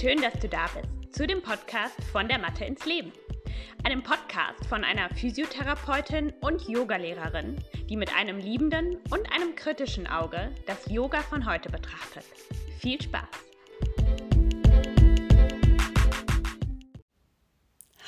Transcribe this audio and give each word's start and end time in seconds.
Schön, 0.00 0.20
dass 0.20 0.32
du 0.40 0.48
da 0.48 0.66
bist 0.74 1.14
zu 1.14 1.26
dem 1.26 1.42
Podcast 1.42 2.02
von 2.10 2.26
der 2.26 2.38
Mathe 2.38 2.64
ins 2.64 2.86
Leben. 2.86 3.12
Einem 3.84 4.02
Podcast 4.02 4.66
von 4.66 4.82
einer 4.84 5.08
Physiotherapeutin 5.10 6.32
und 6.40 6.66
Yogalehrerin, 6.66 7.56
die 7.88 7.96
mit 7.96 8.12
einem 8.16 8.38
liebenden 8.38 8.96
und 9.10 9.30
einem 9.32 9.54
kritischen 9.54 10.08
Auge 10.08 10.50
das 10.66 10.90
Yoga 10.90 11.20
von 11.20 11.46
heute 11.46 11.68
betrachtet. 11.70 12.24
Viel 12.80 13.00
Spaß! 13.00 13.28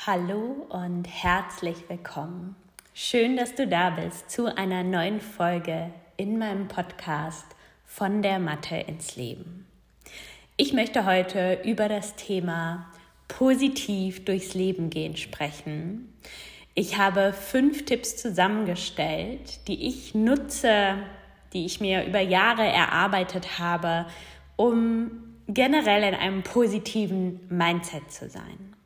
Hallo 0.07 0.67
und 0.71 1.05
herzlich 1.05 1.89
willkommen. 1.89 2.57
Schön, 2.95 3.37
dass 3.37 3.55
du 3.55 3.69
da 3.69 3.91
bist 3.91 4.31
zu 4.31 4.47
einer 4.57 4.83
neuen 4.83 5.21
Folge 5.21 5.93
in 6.17 6.39
meinem 6.39 6.67
Podcast 6.67 7.47
von 7.85 8.23
der 8.23 8.39
Mathe 8.39 8.77
ins 8.77 9.17
Leben. 9.17 9.67
Ich 10.57 10.73
möchte 10.73 11.05
heute 11.05 11.59
über 11.65 11.89
das 11.89 12.15
Thema 12.15 12.87
positiv 13.27 14.25
durchs 14.25 14.55
Leben 14.55 14.89
gehen 14.89 15.17
sprechen. 15.17 16.15
Ich 16.77 16.97
habe 16.97 17.33
fünf 17.33 17.85
Tipps 17.85 18.17
zusammengestellt, 18.17 19.67
die 19.67 19.89
ich 19.89 20.15
nutze, 20.15 20.99
die 21.53 21.67
ich 21.67 21.81
mir 21.81 22.05
über 22.05 22.21
Jahre 22.21 22.63
erarbeitet 22.63 23.59
habe, 23.59 24.07
um 24.55 25.11
generell 25.49 26.05
in 26.05 26.15
einem 26.15 26.45
positiven 26.45 27.41
Mindset 27.49 28.13
zu 28.13 28.31
sein. 28.31 28.77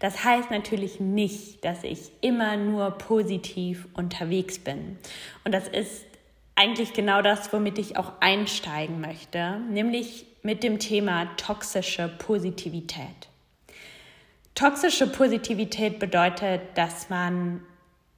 Das 0.00 0.24
heißt 0.24 0.50
natürlich 0.50 0.98
nicht, 0.98 1.64
dass 1.64 1.84
ich 1.84 2.10
immer 2.20 2.56
nur 2.56 2.90
positiv 2.98 3.86
unterwegs 3.94 4.58
bin. 4.58 4.98
Und 5.44 5.52
das 5.52 5.68
ist 5.68 6.04
eigentlich 6.56 6.94
genau 6.94 7.22
das, 7.22 7.52
womit 7.52 7.78
ich 7.78 7.96
auch 7.96 8.14
einsteigen 8.18 9.00
möchte, 9.00 9.60
nämlich 9.70 10.26
mit 10.42 10.62
dem 10.62 10.78
Thema 10.78 11.26
toxische 11.36 12.08
Positivität. 12.18 13.28
Toxische 14.54 15.06
Positivität 15.06 15.98
bedeutet, 15.98 16.60
dass 16.74 17.08
man 17.08 17.62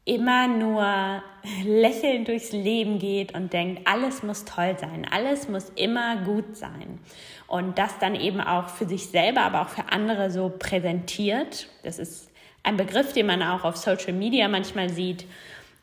immer 0.04 0.48
nur 0.48 1.22
lächelnd 1.64 2.28
durchs 2.28 2.52
Leben 2.52 2.98
geht 2.98 3.34
und 3.34 3.52
denkt, 3.52 3.86
alles 3.86 4.22
muss 4.22 4.44
toll 4.44 4.76
sein, 4.78 5.06
alles 5.10 5.48
muss 5.48 5.70
immer 5.76 6.16
gut 6.24 6.56
sein. 6.56 6.98
Und 7.46 7.78
das 7.78 7.98
dann 7.98 8.14
eben 8.14 8.40
auch 8.40 8.68
für 8.68 8.86
sich 8.86 9.08
selber, 9.08 9.42
aber 9.42 9.62
auch 9.62 9.68
für 9.68 9.92
andere 9.92 10.30
so 10.30 10.52
präsentiert. 10.58 11.68
Das 11.82 11.98
ist 11.98 12.30
ein 12.62 12.76
Begriff, 12.76 13.12
den 13.12 13.26
man 13.26 13.42
auch 13.42 13.64
auf 13.64 13.76
Social 13.76 14.14
Media 14.14 14.48
manchmal 14.48 14.88
sieht. 14.88 15.26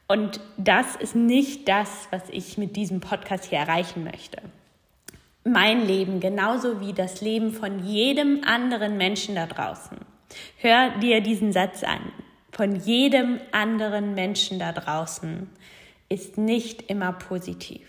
Und 0.07 0.41
das 0.57 0.95
ist 0.97 1.15
nicht 1.15 1.69
das, 1.69 2.07
was 2.11 2.23
ich 2.29 2.57
mit 2.57 2.75
diesem 2.75 2.99
Podcast 2.99 3.45
hier 3.45 3.59
erreichen 3.59 4.03
möchte. 4.03 4.41
Mein 5.43 5.87
Leben, 5.87 6.19
genauso 6.19 6.81
wie 6.81 6.93
das 6.93 7.21
Leben 7.21 7.51
von 7.51 7.83
jedem 7.83 8.43
anderen 8.45 8.97
Menschen 8.97 9.35
da 9.35 9.47
draußen. 9.47 9.97
Hör 10.57 10.91
dir 10.99 11.21
diesen 11.21 11.51
Satz 11.51 11.83
an. 11.83 12.11
Von 12.51 12.75
jedem 12.75 13.39
anderen 13.51 14.13
Menschen 14.13 14.59
da 14.59 14.71
draußen 14.71 15.49
ist 16.09 16.37
nicht 16.37 16.89
immer 16.89 17.13
positiv. 17.13 17.87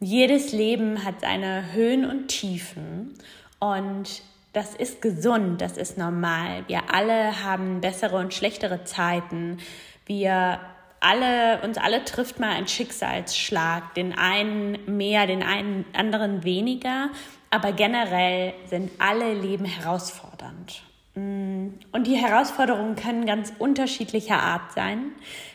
Jedes 0.00 0.52
Leben 0.52 1.04
hat 1.04 1.20
seine 1.20 1.72
Höhen 1.72 2.04
und 2.04 2.28
Tiefen 2.28 3.14
und 3.58 4.22
das 4.52 4.74
ist 4.74 5.00
gesund, 5.02 5.60
das 5.60 5.76
ist 5.76 5.98
normal. 5.98 6.64
Wir 6.68 6.92
alle 6.92 7.44
haben 7.44 7.80
bessere 7.80 8.16
und 8.16 8.34
schlechtere 8.34 8.84
Zeiten. 8.84 9.58
Wir 10.06 10.60
alle, 11.02 11.60
uns 11.62 11.78
alle 11.78 12.04
trifft 12.04 12.38
mal 12.38 12.50
ein 12.50 12.68
Schicksalsschlag, 12.68 13.94
den 13.94 14.16
einen 14.16 14.78
mehr, 14.96 15.26
den 15.26 15.42
einen 15.42 15.84
anderen 15.92 16.44
weniger, 16.44 17.10
aber 17.50 17.72
generell 17.72 18.54
sind 18.66 18.90
alle 18.98 19.34
Leben 19.34 19.64
herausfordernd. 19.64 20.82
Mm, 21.14 21.68
und 21.92 22.06
die 22.06 22.16
Herausforderungen 22.16 22.96
können 22.96 23.26
ganz 23.26 23.52
unterschiedlicher 23.58 24.40
Art 24.40 24.72
sein. 24.72 25.12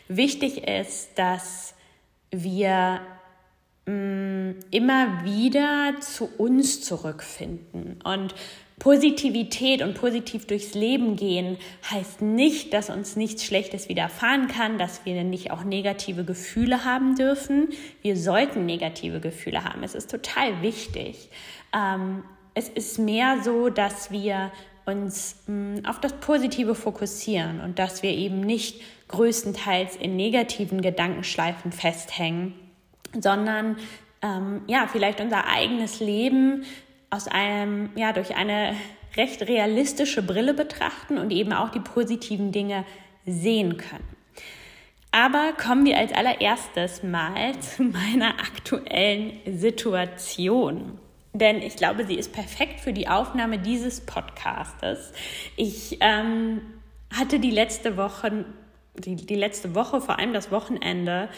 Wichtig 0.08 0.68
ist, 0.68 1.18
dass 1.18 1.74
wir 2.30 3.02
mm, 3.86 4.52
immer 4.70 5.24
wieder 5.24 5.96
zu 6.02 6.30
uns 6.38 6.82
zurückfinden. 6.82 8.00
Und 8.04 8.36
Positivität 8.80 9.82
und 9.82 9.96
positiv 9.96 10.46
durchs 10.46 10.76
Leben 10.76 11.16
gehen 11.16 11.58
heißt 11.90 12.22
nicht, 12.22 12.74
dass 12.74 12.92
uns 12.92 13.16
nichts 13.16 13.44
Schlechtes 13.44 13.90
widerfahren 13.90 14.48
kann, 14.48 14.78
dass 14.78 15.04
wir 15.04 15.24
nicht 15.24 15.50
auch 15.50 15.64
negative 15.64 16.24
Gefühle 16.24 16.86
haben 16.86 17.16
dürfen. 17.16 17.70
Wir 18.04 18.16
sollten 18.16 18.68
negative 18.68 19.20
Gefühle 19.20 19.64
haben. 19.64 19.82
Es 19.82 19.96
ist 19.96 20.12
total 20.12 20.62
wichtig. 20.62 21.30
Ähm, 21.76 22.24
es 22.54 22.70
ist 22.70 23.00
mehr 23.00 23.42
so, 23.44 23.70
dass 23.70 24.12
wir 24.12 24.52
uns 24.86 25.38
mh, 25.48 25.80
mm, 25.82 25.86
auf 25.86 26.00
das 26.00 26.14
Positive 26.14 26.76
fokussieren 26.76 27.62
und 27.62 27.80
dass 27.80 28.04
wir 28.04 28.12
eben 28.12 28.42
nicht 28.42 28.82
größtenteils 29.08 29.96
in 29.96 30.16
negativen 30.16 30.82
Gedankenschleifen 30.82 31.72
festhängen, 31.72 32.54
sondern 33.20 33.78
ähm, 34.22 34.62
ja, 34.68 34.88
vielleicht 34.92 35.20
unser 35.20 35.48
eigenes 35.48 36.00
Leben 36.00 36.64
aus 37.10 37.28
einem, 37.28 37.90
ja, 37.96 38.14
durch 38.14 38.36
eine 38.36 38.76
recht 39.16 39.42
realistische 39.44 40.22
Brille 40.22 40.54
betrachten 40.54 41.18
und 41.18 41.32
eben 41.32 41.54
auch 41.54 41.70
die 41.70 41.80
positiven 41.80 42.52
Dinge 42.52 42.86
sehen 43.26 43.78
können. 43.78 44.08
Aber 45.12 45.54
kommen 45.54 45.86
wir 45.86 45.98
als 45.98 46.14
allererstes 46.14 47.04
mal 47.04 47.58
zu 47.60 47.84
meiner 47.84 48.40
aktuellen 48.40 49.40
Situation. 49.46 51.00
Denn 51.34 51.62
ich 51.62 51.76
glaube, 51.76 52.06
sie 52.06 52.16
ist 52.16 52.34
perfekt 52.34 52.80
für 52.80 52.94
die 52.94 53.08
Aufnahme 53.08 53.60
dieses 53.60 54.02
Podcastes. 54.02 55.14
Ich 55.56 55.98
ähm, 56.02 56.62
hatte 57.16 57.40
die 57.40 57.52
letzte 57.52 57.96
Woche, 57.96 58.46
die, 58.96 59.16
die 59.16 59.36
letzte 59.36 59.76
Woche, 59.76 60.02
vor 60.02 60.18
allem 60.20 60.34
das 60.34 60.52
Wochenende, 60.52 61.30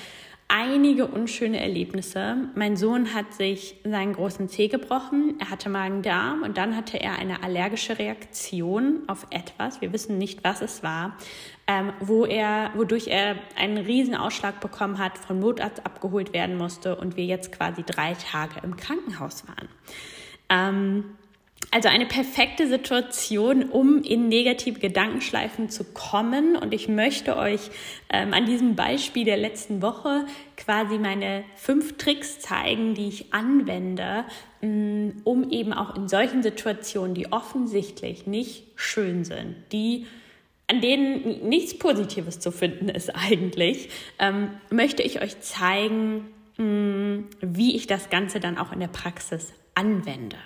einige 0.49 1.05
unschöne 1.05 1.61
Erlebnisse. 1.61 2.35
Mein 2.55 2.75
Sohn 2.75 3.13
hat 3.13 3.33
sich 3.33 3.75
seinen 3.83 4.13
großen 4.13 4.49
Zeh 4.49 4.67
gebrochen, 4.67 5.35
er 5.39 5.51
hatte 5.51 5.69
Magen-Darm 5.69 6.41
und 6.41 6.57
dann 6.57 6.75
hatte 6.75 6.99
er 6.99 7.17
eine 7.17 7.43
allergische 7.43 7.97
Reaktion 7.97 9.03
auf 9.07 9.27
etwas, 9.29 9.79
wir 9.79 9.93
wissen 9.93 10.17
nicht, 10.17 10.43
was 10.43 10.61
es 10.61 10.83
war, 10.83 11.15
ähm, 11.67 11.93
wo 11.99 12.25
er, 12.25 12.71
wodurch 12.75 13.07
er 13.07 13.35
einen 13.55 13.77
riesen 13.77 14.15
Ausschlag 14.15 14.59
bekommen 14.59 14.97
hat, 14.97 15.19
vom 15.19 15.39
Notarzt 15.39 15.85
abgeholt 15.85 16.33
werden 16.33 16.57
musste 16.57 16.95
und 16.95 17.15
wir 17.15 17.25
jetzt 17.25 17.51
quasi 17.51 17.83
drei 17.83 18.15
Tage 18.15 18.59
im 18.63 18.75
Krankenhaus 18.75 19.47
waren. 19.47 19.69
Ähm, 20.49 21.05
also 21.71 21.87
eine 21.87 22.05
perfekte 22.05 22.67
Situation, 22.67 23.69
um 23.69 24.01
in 24.01 24.27
negative 24.27 24.79
Gedankenschleifen 24.79 25.69
zu 25.69 25.83
kommen. 25.83 26.55
Und 26.55 26.73
ich 26.73 26.87
möchte 26.87 27.37
euch 27.37 27.59
ähm, 28.09 28.33
an 28.33 28.45
diesem 28.45 28.75
Beispiel 28.75 29.23
der 29.23 29.37
letzten 29.37 29.81
Woche 29.81 30.25
quasi 30.57 30.97
meine 30.97 31.43
fünf 31.55 31.97
Tricks 31.97 32.39
zeigen, 32.39 32.95
die 32.95 33.07
ich 33.07 33.33
anwende, 33.33 34.25
mm, 34.61 35.09
um 35.25 35.51
eben 35.51 35.73
auch 35.73 35.95
in 35.95 36.07
solchen 36.07 36.41
Situationen, 36.41 37.13
die 37.13 37.31
offensichtlich 37.31 38.25
nicht 38.25 38.63
schön 38.75 39.23
sind, 39.23 39.55
die 39.71 40.07
an 40.65 40.81
denen 40.81 41.49
nichts 41.49 41.77
Positives 41.77 42.39
zu 42.39 42.51
finden 42.51 42.89
ist 42.89 43.09
eigentlich, 43.15 43.89
ähm, 44.17 44.49
möchte 44.71 45.03
ich 45.03 45.21
euch 45.21 45.39
zeigen, 45.41 46.31
mh, 46.57 46.63
mm, 46.63 47.27
wie 47.41 47.75
ich 47.75 47.85
das 47.85 48.09
Ganze 48.09 48.39
dann 48.39 48.57
auch 48.57 48.71
in 48.71 48.79
der 48.79 48.87
Praxis 48.87 49.53
anwende. 49.75 50.37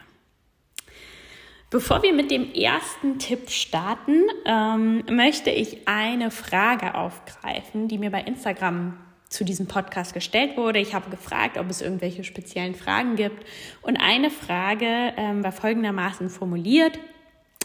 Bevor 1.74 2.04
wir 2.04 2.14
mit 2.14 2.30
dem 2.30 2.54
ersten 2.54 3.18
Tipp 3.18 3.50
starten, 3.50 4.28
ähm, 4.46 5.04
möchte 5.10 5.50
ich 5.50 5.88
eine 5.88 6.30
Frage 6.30 6.94
aufgreifen, 6.94 7.88
die 7.88 7.98
mir 7.98 8.12
bei 8.12 8.22
Instagram 8.22 8.96
zu 9.28 9.44
diesem 9.44 9.66
Podcast 9.66 10.14
gestellt 10.14 10.56
wurde. 10.56 10.78
Ich 10.78 10.94
habe 10.94 11.10
gefragt, 11.10 11.58
ob 11.58 11.72
es 11.72 11.82
irgendwelche 11.82 12.24
speziellen 12.24 12.76
Fragen 12.76 13.16
gibt. 13.16 13.44
Und 13.82 13.98
eine 13.98 14.30
Frage 14.30 15.14
ähm, 15.18 15.44
war 15.44 15.52
folgendermaßen 15.52 16.30
formuliert. 16.30 17.00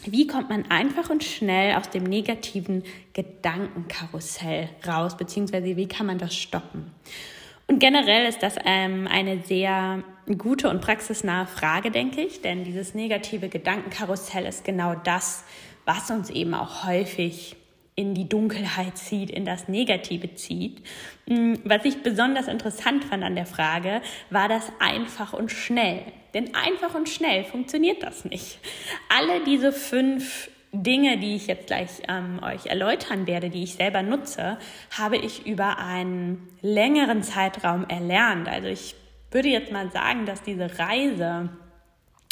Wie 0.05 0.25
kommt 0.25 0.49
man 0.49 0.71
einfach 0.71 1.11
und 1.11 1.23
schnell 1.23 1.75
aus 1.75 1.91
dem 1.91 2.01
negativen 2.01 2.81
Gedankenkarussell 3.13 4.69
raus, 4.87 5.17
beziehungsweise 5.17 5.77
wie 5.77 5.87
kann 5.87 6.07
man 6.07 6.17
das 6.17 6.35
stoppen? 6.35 6.89
Und 7.69 7.77
generell 7.77 8.27
ist 8.27 8.41
das 8.41 8.55
ähm, 8.65 9.07
eine 9.07 9.43
sehr 9.43 10.03
gute 10.39 10.71
und 10.71 10.81
praxisnahe 10.81 11.45
Frage, 11.45 11.91
denke 11.91 12.19
ich, 12.19 12.41
denn 12.41 12.63
dieses 12.63 12.95
negative 12.95 13.47
Gedankenkarussell 13.47 14.47
ist 14.47 14.65
genau 14.65 14.95
das, 14.95 15.45
was 15.85 16.09
uns 16.09 16.31
eben 16.31 16.55
auch 16.55 16.87
häufig 16.87 17.55
in 17.93 18.15
die 18.15 18.27
Dunkelheit 18.27 18.97
zieht, 18.97 19.29
in 19.29 19.45
das 19.45 19.67
Negative 19.67 20.33
zieht. 20.33 20.81
Mm, 21.27 21.57
was 21.63 21.85
ich 21.85 22.01
besonders 22.01 22.47
interessant 22.47 23.03
fand 23.03 23.23
an 23.23 23.35
der 23.35 23.45
Frage, 23.45 24.01
war 24.31 24.49
das 24.49 24.71
einfach 24.79 25.33
und 25.33 25.51
schnell. 25.51 26.01
Denn 26.33 26.55
einfach 26.55 26.95
und 26.95 27.07
schnell 27.07 27.43
funktioniert 27.43 28.01
das 28.01 28.25
nicht. 28.25 28.57
Alle 29.09 29.43
diese 29.43 29.71
fünf 29.71 30.49
Dinge, 30.71 31.17
die 31.17 31.35
ich 31.35 31.47
jetzt 31.47 31.67
gleich 31.67 31.89
ähm, 32.07 32.39
euch 32.43 32.67
erläutern 32.67 33.25
werde, 33.25 33.49
die 33.49 33.63
ich 33.63 33.73
selber 33.73 34.03
nutze, 34.03 34.57
habe 34.97 35.17
ich 35.17 35.47
über 35.47 35.79
einen 35.79 36.47
längeren 36.61 37.23
Zeitraum 37.23 37.85
erlernt. 37.87 38.47
Also 38.47 38.67
ich 38.67 38.95
würde 39.31 39.49
jetzt 39.49 39.71
mal 39.71 39.91
sagen, 39.91 40.25
dass 40.25 40.43
diese 40.43 40.79
Reise 40.79 41.49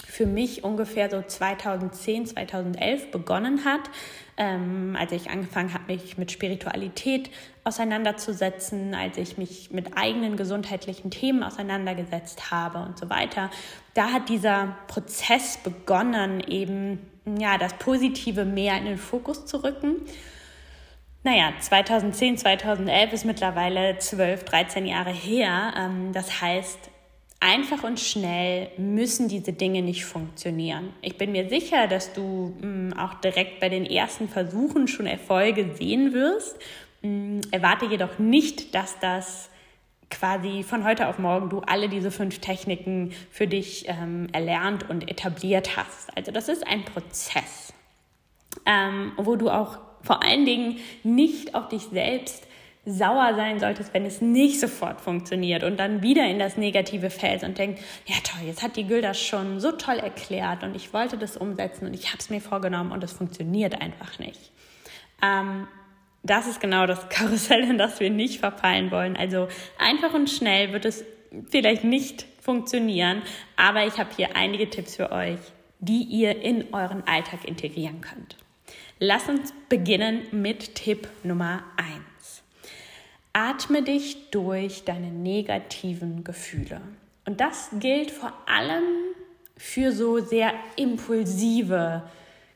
für 0.05 0.25
mich 0.25 0.63
ungefähr 0.63 1.09
so 1.09 1.21
2010, 1.21 2.27
2011 2.27 3.11
begonnen 3.11 3.65
hat, 3.65 3.89
ähm, 4.37 4.95
als 4.97 5.11
ich 5.11 5.29
angefangen 5.29 5.73
habe, 5.73 5.93
mich 5.93 6.17
mit 6.17 6.31
Spiritualität 6.31 7.29
auseinanderzusetzen, 7.63 8.93
als 8.93 9.17
ich 9.17 9.37
mich 9.37 9.71
mit 9.71 9.97
eigenen 9.97 10.37
gesundheitlichen 10.37 11.11
Themen 11.11 11.43
auseinandergesetzt 11.43 12.51
habe 12.51 12.79
und 12.79 12.97
so 12.97 13.09
weiter. 13.09 13.49
Da 13.95 14.11
hat 14.11 14.29
dieser 14.29 14.77
Prozess 14.87 15.57
begonnen, 15.57 16.39
eben 16.39 16.99
ja, 17.37 17.57
das 17.57 17.73
Positive 17.73 18.45
mehr 18.45 18.77
in 18.77 18.85
den 18.85 18.97
Fokus 18.97 19.45
zu 19.45 19.63
rücken. 19.63 19.97
Naja, 21.23 21.51
2010, 21.59 22.37
2011 22.37 23.13
ist 23.13 23.25
mittlerweile 23.25 23.97
12, 23.97 24.45
13 24.45 24.85
Jahre 24.85 25.11
her. 25.11 25.73
Ähm, 25.77 26.13
das 26.13 26.41
heißt, 26.41 26.79
einfach 27.39 27.83
und 27.83 27.99
schnell 27.99 28.69
müssen 28.77 29.27
diese 29.27 29.53
Dinge 29.53 29.81
nicht 29.81 30.05
funktionieren. 30.05 30.93
Ich 31.01 31.17
bin 31.17 31.31
mir 31.31 31.49
sicher, 31.49 31.87
dass 31.87 32.13
du 32.13 32.55
mm, 32.61 32.93
auch 32.93 33.15
direkt 33.15 33.59
bei 33.59 33.69
den 33.69 33.85
ersten 33.85 34.29
Versuchen 34.29 34.87
schon 34.87 35.05
Erfolge 35.05 35.75
sehen 35.75 36.13
wirst. 36.13 36.57
Mm, 37.01 37.41
erwarte 37.51 37.85
jedoch 37.85 38.19
nicht, 38.19 38.73
dass 38.73 38.99
das 38.99 39.49
quasi 40.09 40.63
von 40.63 40.83
heute 40.83 41.07
auf 41.07 41.19
morgen 41.19 41.49
du 41.49 41.59
alle 41.59 41.89
diese 41.89 42.11
fünf 42.11 42.39
Techniken 42.39 43.13
für 43.29 43.47
dich 43.47 43.87
ähm, 43.87 44.27
erlernt 44.31 44.89
und 44.89 45.09
etabliert 45.09 45.77
hast. 45.77 46.15
Also 46.15 46.31
das 46.31 46.49
ist 46.49 46.65
ein 46.65 46.85
Prozess, 46.85 47.73
ähm, 48.65 49.11
wo 49.17 49.35
du 49.35 49.49
auch 49.49 49.79
vor 50.01 50.23
allen 50.23 50.45
Dingen 50.45 50.77
nicht 51.03 51.55
auf 51.55 51.67
dich 51.67 51.83
selbst 51.83 52.47
sauer 52.85 53.35
sein 53.35 53.59
solltest, 53.59 53.93
wenn 53.93 54.05
es 54.05 54.21
nicht 54.21 54.61
sofort 54.61 55.01
funktioniert 55.01 55.63
und 55.63 55.77
dann 55.77 56.01
wieder 56.01 56.25
in 56.25 56.39
das 56.39 56.55
Negative 56.55 57.09
fällst 57.09 57.43
und 57.43 57.57
denkst, 57.57 57.81
ja 58.05 58.15
toll, 58.23 58.47
jetzt 58.47 58.63
hat 58.63 58.77
die 58.77 58.87
Gül 58.87 59.13
schon 59.13 59.59
so 59.59 59.73
toll 59.73 59.97
erklärt 59.97 60.63
und 60.63 60.73
ich 60.73 60.93
wollte 60.93 61.17
das 61.17 61.35
umsetzen 61.35 61.85
und 61.85 61.93
ich 61.93 62.07
habe 62.07 62.19
es 62.19 62.29
mir 62.29 62.39
vorgenommen 62.39 62.93
und 62.93 63.03
es 63.03 63.11
funktioniert 63.11 63.81
einfach 63.81 64.19
nicht. 64.19 64.51
Ähm, 65.21 65.67
das 66.29 66.47
ist 66.47 66.59
genau 66.59 66.85
das 66.85 67.09
Karussell, 67.09 67.63
in 67.63 67.77
das 67.77 67.99
wir 67.99 68.09
nicht 68.09 68.39
verfallen 68.39 68.91
wollen. 68.91 69.15
Also 69.15 69.47
einfach 69.77 70.13
und 70.13 70.29
schnell 70.29 70.73
wird 70.73 70.85
es 70.85 71.03
vielleicht 71.49 71.83
nicht 71.83 72.25
funktionieren, 72.41 73.21
aber 73.57 73.85
ich 73.85 73.97
habe 73.97 74.09
hier 74.15 74.35
einige 74.35 74.69
Tipps 74.69 74.95
für 74.95 75.11
euch, 75.11 75.39
die 75.79 76.03
ihr 76.03 76.41
in 76.41 76.73
euren 76.73 77.05
Alltag 77.05 77.45
integrieren 77.45 78.01
könnt. 78.01 78.37
Lass 78.99 79.29
uns 79.29 79.53
beginnen 79.69 80.23
mit 80.31 80.75
Tipp 80.75 81.07
Nummer 81.23 81.63
1. 81.75 82.43
Atme 83.33 83.83
dich 83.83 84.31
durch 84.31 84.85
deine 84.85 85.11
negativen 85.11 86.23
Gefühle. 86.23 86.81
Und 87.25 87.41
das 87.41 87.69
gilt 87.79 88.09
vor 88.09 88.33
allem 88.47 88.83
für 89.57 89.91
so 89.91 90.19
sehr 90.19 90.53
impulsive 90.77 92.03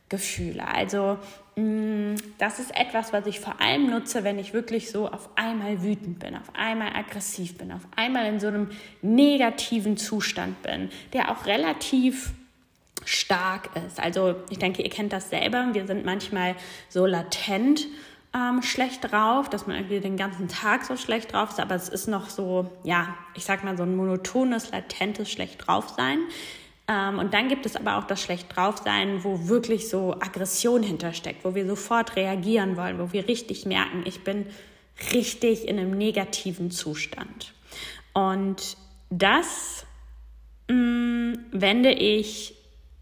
Gefühle. 0.09 0.67
Also 0.67 1.19
das 1.56 2.59
ist 2.59 2.75
etwas, 2.75 3.12
was 3.12 3.25
ich 3.27 3.39
vor 3.39 3.59
allem 3.59 3.89
nutze, 3.89 4.24
wenn 4.24 4.39
ich 4.39 4.53
wirklich 4.53 4.89
so 4.89 5.09
auf 5.09 5.30
einmal 5.36 5.83
wütend 5.83 6.19
bin, 6.19 6.36
auf 6.36 6.53
einmal 6.53 6.95
aggressiv 6.95 7.57
bin, 7.57 7.71
auf 7.71 7.81
einmal 7.95 8.25
in 8.27 8.39
so 8.39 8.48
einem 8.48 8.69
negativen 9.01 9.98
Zustand 9.98 10.62
bin, 10.63 10.89
der 11.13 11.30
auch 11.30 11.45
relativ 11.45 12.31
stark 13.03 13.69
ist. 13.86 14.00
Also 14.00 14.36
ich 14.50 14.59
denke, 14.59 14.81
ihr 14.81 14.89
kennt 14.89 15.12
das 15.12 15.30
selber. 15.30 15.69
Wir 15.74 15.88
sind 15.88 16.06
manchmal 16.06 16.56
so 16.88 17.06
latent 17.06 17.88
ähm, 18.33 18.62
schlecht 18.62 19.12
drauf, 19.12 19.50
dass 19.50 19.68
man 19.68 19.75
irgendwie 19.75 20.00
den 20.00 20.15
ganzen 20.18 20.48
Tag 20.48 20.86
so 20.86 20.95
schlecht 20.95 21.33
drauf 21.33 21.50
ist, 21.50 21.59
aber 21.59 21.75
es 21.75 21.89
ist 21.89 22.07
noch 22.07 22.30
so, 22.30 22.71
ja, 22.83 23.15
ich 23.36 23.44
sag 23.44 23.63
mal 23.63 23.75
so 23.75 23.83
ein 23.83 23.95
monotones, 23.95 24.71
latentes 24.71 25.30
schlecht 25.30 25.68
drauf 25.68 25.95
sein. 25.98 26.19
Ähm, 26.88 27.19
und 27.19 27.33
dann 27.33 27.48
gibt 27.48 27.66
es 27.66 27.75
aber 27.75 27.98
auch 27.98 28.06
das 28.06 28.22
schlecht 28.22 28.56
drauf 28.56 28.80
sein, 28.83 29.24
wo 29.24 29.48
wirklich 29.48 29.89
so 29.89 30.13
Aggression 30.13 30.83
hintersteckt, 30.83 31.45
wo 31.45 31.56
wir 31.56 31.66
sofort 31.66 32.16
reagieren 32.16 32.78
wollen, 32.78 33.00
wo 33.00 33.12
wir 33.13 33.28
richtig 33.28 33.66
merken, 33.66 34.04
ich 34.06 34.24
bin 34.24 34.45
richtig 35.13 35.68
in 35.68 35.80
einem 35.80 35.92
negativen 35.92 36.72
Zustand. 36.72 37.54
Und 38.13 38.78
das 39.10 39.86
mh, 40.69 40.75
mm, 40.75 41.45
wende 41.51 41.92
ich 41.92 42.56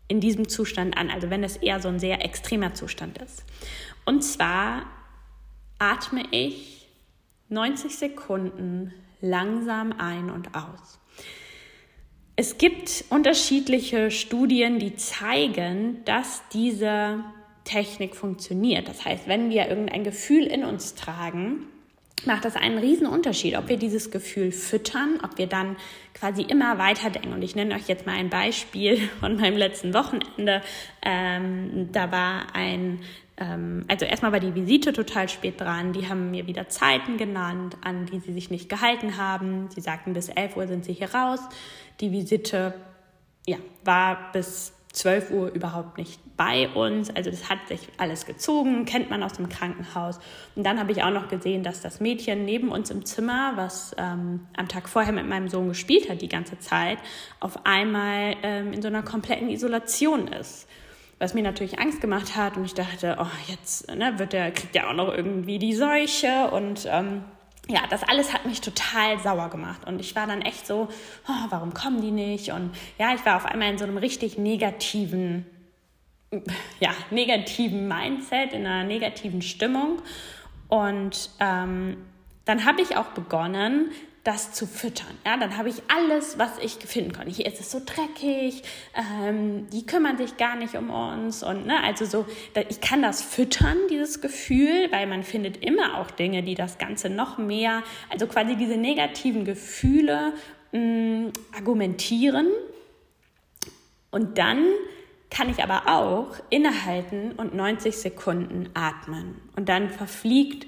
in 0.08 0.20
diesem 0.20 0.50
Zustand 0.50 0.98
an, 0.98 1.10
also 1.10 1.30
wenn 1.30 1.44
es 1.44 1.58
eher 1.58 1.80
so 1.80 1.88
ein 1.88 2.00
sehr 2.00 2.26
extremer 2.26 2.74
Zustand 2.74 3.20
ist. 3.20 3.46
Und 4.06 4.24
zwar 4.24 4.86
atme 5.78 6.24
ich 6.32 6.88
90 7.50 7.96
Sekunden 7.96 8.94
langsam 9.22 9.94
ein 9.98 10.30
und 10.30 10.56
aus. 10.56 10.99
Es 12.42 12.58
gibt 12.58 13.04
unterschiedliche 13.10 14.12
Studien, 14.12 14.80
die 14.80 14.96
zeigen, 14.96 15.98
dass 16.06 16.42
diese 16.54 17.22
Technik 17.66 18.16
funktioniert. 18.16 18.88
Das 18.88 19.04
heißt, 19.04 19.28
wenn 19.28 19.50
wir 19.50 19.68
irgendein 19.68 20.06
Gefühl 20.06 20.46
in 20.46 20.64
uns 20.64 20.96
tragen, 20.96 21.66
macht 22.26 22.46
das 22.46 22.56
einen 22.56 22.78
riesen 22.78 23.08
Unterschied, 23.08 23.58
ob 23.58 23.68
wir 23.68 23.76
dieses 23.76 24.10
Gefühl 24.10 24.54
füttern, 24.54 25.20
ob 25.22 25.38
wir 25.38 25.48
dann 25.48 25.76
quasi 26.14 26.44
immer 26.44 26.78
weiter 26.78 27.10
denken. 27.10 27.34
Und 27.34 27.42
ich 27.42 27.58
nenne 27.58 27.76
euch 27.76 27.90
jetzt 27.90 28.06
mal 28.06 28.16
ein 28.16 28.30
Beispiel 28.30 29.10
von 29.20 29.36
meinem 29.36 29.58
letzten 29.58 29.94
Wochenende. 29.94 30.62
Ähm, 31.02 31.90
da 31.92 32.10
war 32.10 32.56
ein 32.56 33.02
ähm, 33.40 33.86
also 33.88 34.06
erstmal 34.06 34.32
war 34.32 34.40
die 34.40 34.54
Visite 34.54 34.94
total 34.94 35.30
spät 35.30 35.60
dran. 35.60 35.94
Die 35.94 36.08
haben 36.08 36.32
mir 36.32 36.46
wieder 36.48 36.68
Zeiten 36.70 37.18
genannt, 37.18 37.78
an 37.84 38.06
die 38.06 38.20
sie 38.20 38.34
sich 38.34 38.52
nicht 38.52 38.70
gehalten 38.70 39.18
haben. 39.18 39.70
Sie 39.70 39.82
sagten, 39.82 40.14
bis 40.14 40.30
11 40.30 40.58
Uhr 40.58 40.68
sind 40.68 40.86
sie 40.86 40.94
hier 40.94 41.14
raus. 41.14 41.40
Die 42.02 42.12
Visite 42.12 42.74
ja, 43.48 43.58
war 43.84 44.32
bis 44.34 44.74
12 44.92 45.32
Uhr 45.32 45.52
überhaupt 45.52 45.98
nicht 45.98 46.20
bei 46.36 46.68
uns. 46.70 47.10
Also 47.10 47.30
das 47.30 47.50
hat 47.50 47.60
sich 47.68 47.88
alles 47.98 48.26
gezogen, 48.26 48.86
kennt 48.86 49.10
man 49.10 49.24
aus 49.24 49.34
dem 49.34 49.48
Krankenhaus. 49.48 50.20
Und 50.56 50.66
dann 50.66 50.80
habe 50.80 50.92
ich 50.92 51.04
auch 51.04 51.12
noch 51.12 51.30
gesehen, 51.30 51.64
dass 51.64 51.82
das 51.82 52.00
Mädchen 52.00 52.44
neben 52.44 52.70
uns 52.70 52.90
im 52.90 53.06
Zimmer, 53.06 53.54
was 53.56 53.96
ähm, 53.98 54.48
am 54.58 54.68
Tag 54.68 54.90
vorher 54.90 55.14
mit 55.14 55.28
meinem 55.28 55.48
Sohn 55.48 55.70
gespielt 55.70 56.10
hat 56.10 56.22
die 56.22 56.30
ganze 56.30 56.60
Zeit, 56.60 56.98
auf 57.40 57.66
einmal 57.66 58.36
ähm, 58.44 58.74
in 58.74 58.82
so 58.82 58.88
einer 58.88 59.04
kompletten 59.04 59.50
Isolation 59.50 60.28
ist 60.28 60.68
was 61.20 61.34
mir 61.34 61.44
natürlich 61.44 61.80
Angst 61.80 62.02
gemacht 62.02 62.36
hat. 62.36 62.58
Und 62.58 62.66
ich 62.66 62.74
dachte, 62.74 63.18
oh, 63.20 63.28
jetzt 63.48 63.94
ne, 63.94 64.18
wird 64.18 64.34
der, 64.34 64.52
kriegt 64.52 64.76
er 64.76 64.90
auch 64.90 64.94
noch 64.94 65.14
irgendwie 65.14 65.60
die 65.60 65.74
Seuche. 65.74 66.50
Und 66.52 66.88
ähm, 66.90 67.24
ja, 67.68 67.82
das 67.90 68.04
alles 68.04 68.34
hat 68.34 68.46
mich 68.46 68.62
total 68.62 69.20
sauer 69.20 69.50
gemacht. 69.50 69.86
Und 69.86 70.00
ich 70.00 70.16
war 70.16 70.26
dann 70.26 70.42
echt 70.42 70.66
so, 70.66 70.88
oh, 71.28 71.46
warum 71.50 71.74
kommen 71.74 72.02
die 72.02 72.12
nicht? 72.12 72.52
Und 72.52 72.72
ja, 72.98 73.14
ich 73.14 73.26
war 73.26 73.36
auf 73.36 73.46
einmal 73.46 73.70
in 73.70 73.78
so 73.78 73.84
einem 73.84 73.98
richtig 73.98 74.38
negativen, 74.38 75.46
ja, 76.80 76.92
negativen 77.12 77.88
Mindset, 77.88 78.54
in 78.54 78.66
einer 78.66 78.86
negativen 78.86 79.42
Stimmung. 79.42 80.02
Und 80.70 81.30
ähm, 81.40 81.98
dann 82.46 82.66
habe 82.66 82.82
ich 82.82 82.98
auch 82.98 83.08
begonnen, 83.08 83.92
das 84.30 84.52
zu 84.52 84.68
füttern. 84.68 85.18
Ja, 85.26 85.38
dann 85.38 85.58
habe 85.58 85.70
ich 85.70 85.82
alles, 85.88 86.38
was 86.38 86.60
ich 86.60 86.74
finden 86.74 87.14
konnte. 87.14 87.32
Hier 87.32 87.48
ist 87.48 87.60
es 87.60 87.72
so 87.72 87.82
dreckig, 87.84 88.62
ähm, 88.94 89.68
die 89.72 89.88
kümmern 89.88 90.20
sich 90.20 90.38
gar 90.38 90.56
nicht 90.56 90.76
um 90.76 90.92
uns 90.92 91.42
und 91.42 91.66
ne, 91.66 91.84
also 91.84 92.06
so, 92.06 92.28
ich 92.70 92.80
kann 92.80 93.02
das 93.02 93.24
füttern, 93.24 93.76
dieses 93.90 94.22
Gefühl, 94.22 94.92
weil 94.92 95.08
man 95.08 95.24
findet 95.24 95.64
immer 95.64 95.98
auch 95.98 96.12
Dinge, 96.12 96.44
die 96.44 96.54
das 96.54 96.78
Ganze 96.78 97.10
noch 97.10 97.40
mehr, 97.40 97.82
also 98.12 98.28
quasi 98.28 98.56
diese 98.56 98.78
negativen 98.78 99.46
Gefühle 99.46 100.34
mh, 100.74 100.80
mm, 100.80 101.32
argumentieren 101.58 102.50
und 104.12 104.38
dann 104.38 104.64
kann 105.32 105.50
ich 105.50 105.64
aber 105.64 105.88
auch 105.88 106.36
innehalten 106.52 107.32
und 107.32 107.56
90 107.56 107.98
Sekunden 107.98 108.70
atmen 108.76 109.42
und 109.56 109.70
dann 109.70 109.90
verfliegt 109.90 110.68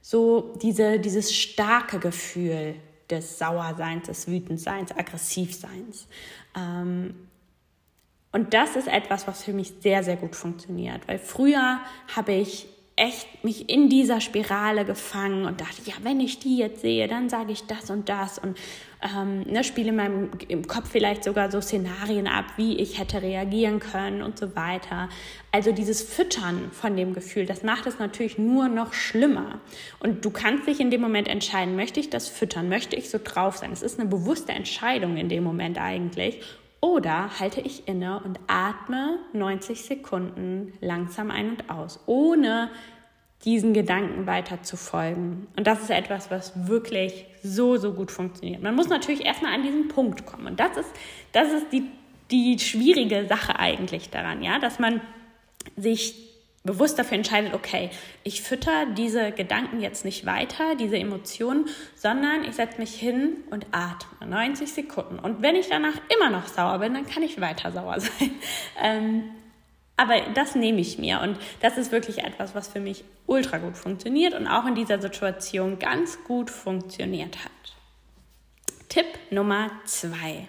so 0.00 0.54
diese, 0.62 0.98
dieses 0.98 1.32
starke 1.32 2.00
Gefühl 2.00 2.74
des 3.10 3.38
Sauerseins, 3.38 4.06
des 4.06 4.28
Wütendseins, 4.28 4.92
Aggressivseins. 4.92 6.06
Ähm, 6.56 7.14
und 8.32 8.52
das 8.52 8.76
ist 8.76 8.88
etwas, 8.88 9.26
was 9.26 9.42
für 9.42 9.52
mich 9.52 9.72
sehr, 9.80 10.04
sehr 10.04 10.16
gut 10.16 10.36
funktioniert, 10.36 11.08
weil 11.08 11.18
früher 11.18 11.80
habe 12.14 12.32
ich 12.32 12.68
echt 12.98 13.44
mich 13.44 13.70
in 13.70 13.88
dieser 13.88 14.20
Spirale 14.20 14.84
gefangen 14.84 15.44
und 15.44 15.60
dachte, 15.60 15.82
ja, 15.84 15.94
wenn 16.02 16.20
ich 16.20 16.40
die 16.40 16.58
jetzt 16.58 16.80
sehe, 16.80 17.06
dann 17.06 17.28
sage 17.28 17.52
ich 17.52 17.64
das 17.66 17.90
und 17.90 18.08
das 18.08 18.38
und 18.38 18.58
ähm, 19.00 19.42
ne, 19.42 19.62
spiele 19.62 19.90
in 19.90 19.96
meinem 19.96 20.30
im 20.48 20.66
Kopf 20.66 20.90
vielleicht 20.90 21.22
sogar 21.22 21.50
so 21.52 21.60
Szenarien 21.60 22.26
ab, 22.26 22.46
wie 22.56 22.76
ich 22.78 22.98
hätte 22.98 23.22
reagieren 23.22 23.78
können 23.78 24.22
und 24.22 24.38
so 24.38 24.56
weiter. 24.56 25.08
Also 25.52 25.70
dieses 25.70 26.02
Füttern 26.02 26.70
von 26.72 26.96
dem 26.96 27.14
Gefühl, 27.14 27.46
das 27.46 27.62
macht 27.62 27.86
es 27.86 28.00
natürlich 28.00 28.38
nur 28.38 28.68
noch 28.68 28.92
schlimmer. 28.92 29.60
Und 30.00 30.24
du 30.24 30.30
kannst 30.30 30.66
dich 30.66 30.80
in 30.80 30.90
dem 30.90 31.00
Moment 31.00 31.28
entscheiden, 31.28 31.76
möchte 31.76 32.00
ich 32.00 32.10
das 32.10 32.28
füttern, 32.28 32.68
möchte 32.68 32.96
ich 32.96 33.10
so 33.10 33.20
drauf 33.22 33.58
sein. 33.58 33.72
Es 33.72 33.82
ist 33.82 34.00
eine 34.00 34.08
bewusste 34.08 34.52
Entscheidung 34.52 35.16
in 35.16 35.28
dem 35.28 35.44
Moment 35.44 35.78
eigentlich. 35.78 36.40
Oder 36.80 37.40
halte 37.40 37.60
ich 37.60 37.88
inne 37.88 38.20
und 38.20 38.38
atme 38.46 39.18
90 39.32 39.82
Sekunden 39.82 40.72
langsam 40.80 41.30
ein 41.30 41.50
und 41.50 41.70
aus, 41.70 42.00
ohne 42.06 42.70
diesen 43.44 43.72
Gedanken 43.72 44.26
weiter 44.26 44.62
zu 44.62 44.76
folgen. 44.76 45.46
Und 45.56 45.66
das 45.66 45.80
ist 45.80 45.90
etwas, 45.90 46.30
was 46.30 46.68
wirklich 46.68 47.26
so, 47.42 47.76
so 47.76 47.92
gut 47.92 48.10
funktioniert. 48.10 48.62
Man 48.62 48.74
muss 48.74 48.88
natürlich 48.88 49.24
erstmal 49.24 49.54
an 49.54 49.62
diesen 49.62 49.88
Punkt 49.88 50.26
kommen. 50.26 50.46
Und 50.46 50.60
das 50.60 50.76
ist, 50.76 50.90
das 51.32 51.52
ist 51.52 51.72
die 51.72 51.88
die 52.30 52.58
schwierige 52.58 53.26
Sache 53.26 53.58
eigentlich 53.58 54.10
daran, 54.10 54.42
ja, 54.42 54.58
dass 54.58 54.78
man 54.78 55.00
sich 55.76 56.27
bewusst 56.64 56.98
dafür 56.98 57.16
entscheidet, 57.16 57.54
okay, 57.54 57.90
ich 58.24 58.42
fütter 58.42 58.86
diese 58.86 59.32
Gedanken 59.32 59.80
jetzt 59.80 60.04
nicht 60.04 60.26
weiter, 60.26 60.74
diese 60.74 60.98
Emotionen, 60.98 61.66
sondern 61.94 62.44
ich 62.44 62.56
setze 62.56 62.78
mich 62.78 62.94
hin 62.94 63.38
und 63.50 63.66
atme 63.72 64.26
90 64.26 64.72
Sekunden. 64.72 65.18
Und 65.18 65.40
wenn 65.42 65.56
ich 65.56 65.68
danach 65.68 65.94
immer 66.14 66.30
noch 66.30 66.46
sauer 66.48 66.78
bin, 66.78 66.94
dann 66.94 67.06
kann 67.06 67.22
ich 67.22 67.40
weiter 67.40 67.72
sauer 67.72 68.00
sein. 68.00 68.30
Ähm, 68.82 69.24
aber 69.96 70.20
das 70.34 70.54
nehme 70.54 70.80
ich 70.80 70.98
mir 70.98 71.20
und 71.20 71.38
das 71.60 71.76
ist 71.76 71.90
wirklich 71.90 72.18
etwas, 72.18 72.54
was 72.54 72.68
für 72.68 72.78
mich 72.78 73.02
ultra 73.26 73.58
gut 73.58 73.76
funktioniert 73.76 74.32
und 74.32 74.46
auch 74.46 74.64
in 74.66 74.76
dieser 74.76 75.00
Situation 75.00 75.80
ganz 75.80 76.22
gut 76.22 76.50
funktioniert 76.50 77.44
hat. 77.44 77.50
Tipp 78.88 79.06
Nummer 79.30 79.70
zwei. 79.86 80.46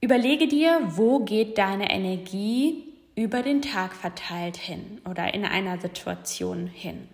Überlege 0.00 0.48
dir, 0.48 0.80
wo 0.86 1.20
geht 1.20 1.56
deine 1.56 1.90
Energie 1.90 2.93
über 3.16 3.42
den 3.42 3.62
Tag 3.62 3.94
verteilt 3.94 4.56
hin 4.56 5.00
oder 5.08 5.34
in 5.34 5.44
einer 5.44 5.78
Situation 5.78 6.66
hin. 6.66 7.08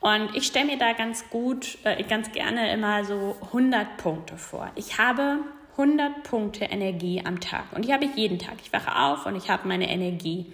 Und 0.00 0.34
ich 0.34 0.46
stelle 0.46 0.66
mir 0.66 0.78
da 0.78 0.94
ganz 0.94 1.28
gut, 1.30 1.78
äh, 1.84 2.02
ganz 2.02 2.32
gerne 2.32 2.72
immer 2.72 3.04
so 3.04 3.36
100 3.46 3.98
Punkte 3.98 4.36
vor. 4.36 4.70
Ich 4.74 4.98
habe 4.98 5.38
100 5.76 6.24
Punkte 6.24 6.64
Energie 6.64 7.22
am 7.24 7.40
Tag 7.40 7.72
und 7.72 7.84
die 7.84 7.92
habe 7.92 8.06
ich 8.06 8.16
jeden 8.16 8.38
Tag. 8.38 8.54
Ich 8.64 8.72
wache 8.72 8.96
auf 8.96 9.26
und 9.26 9.36
ich 9.36 9.48
habe 9.48 9.68
meine 9.68 9.88
Energie. 9.88 10.52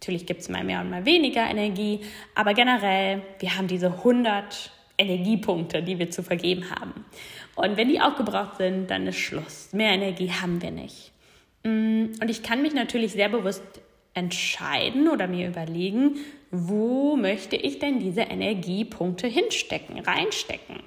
Natürlich 0.00 0.26
gibt 0.26 0.42
es 0.42 0.48
mal 0.48 0.62
mehr 0.62 0.80
und 0.80 0.90
mal 0.90 1.04
weniger 1.04 1.48
Energie, 1.50 2.00
aber 2.34 2.54
generell, 2.54 3.22
wir 3.40 3.56
haben 3.56 3.66
diese 3.66 3.88
100 3.88 4.70
Energiepunkte, 4.98 5.82
die 5.82 5.98
wir 5.98 6.10
zu 6.10 6.22
vergeben 6.22 6.70
haben. 6.70 7.04
Und 7.54 7.76
wenn 7.76 7.88
die 7.88 8.00
aufgebraucht 8.00 8.56
sind, 8.56 8.90
dann 8.90 9.06
ist 9.06 9.18
Schluss. 9.18 9.72
Mehr 9.72 9.92
Energie 9.92 10.30
haben 10.30 10.62
wir 10.62 10.70
nicht. 10.70 11.12
Mm, 11.64 12.12
und 12.20 12.28
ich 12.28 12.42
kann 12.42 12.62
mich 12.62 12.72
natürlich 12.72 13.12
sehr 13.12 13.28
bewusst 13.28 13.62
entscheiden 14.16 15.08
oder 15.08 15.28
mir 15.28 15.48
überlegen, 15.48 16.16
wo 16.50 17.16
möchte 17.16 17.54
ich 17.54 17.78
denn 17.78 18.00
diese 18.00 18.22
Energiepunkte 18.22 19.26
hinstecken, 19.26 20.00
reinstecken. 20.00 20.80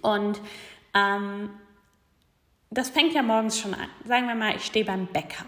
Und 0.00 0.40
ähm, 0.94 1.50
das 2.70 2.90
fängt 2.90 3.14
ja 3.14 3.22
morgens 3.22 3.60
schon 3.60 3.74
an. 3.74 3.88
Sagen 4.04 4.26
wir 4.26 4.34
mal, 4.34 4.56
ich 4.56 4.64
stehe 4.64 4.84
beim 4.84 5.06
Bäcker 5.06 5.44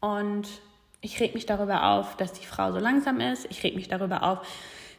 und 0.00 0.46
ich 1.00 1.20
reg 1.20 1.34
mich 1.34 1.46
darüber 1.46 1.90
auf, 1.90 2.16
dass 2.16 2.32
die 2.32 2.46
Frau 2.46 2.70
so 2.72 2.78
langsam 2.78 3.20
ist. 3.20 3.46
Ich 3.50 3.62
reg 3.64 3.74
mich 3.74 3.88
darüber 3.88 4.22
auf, 4.22 4.46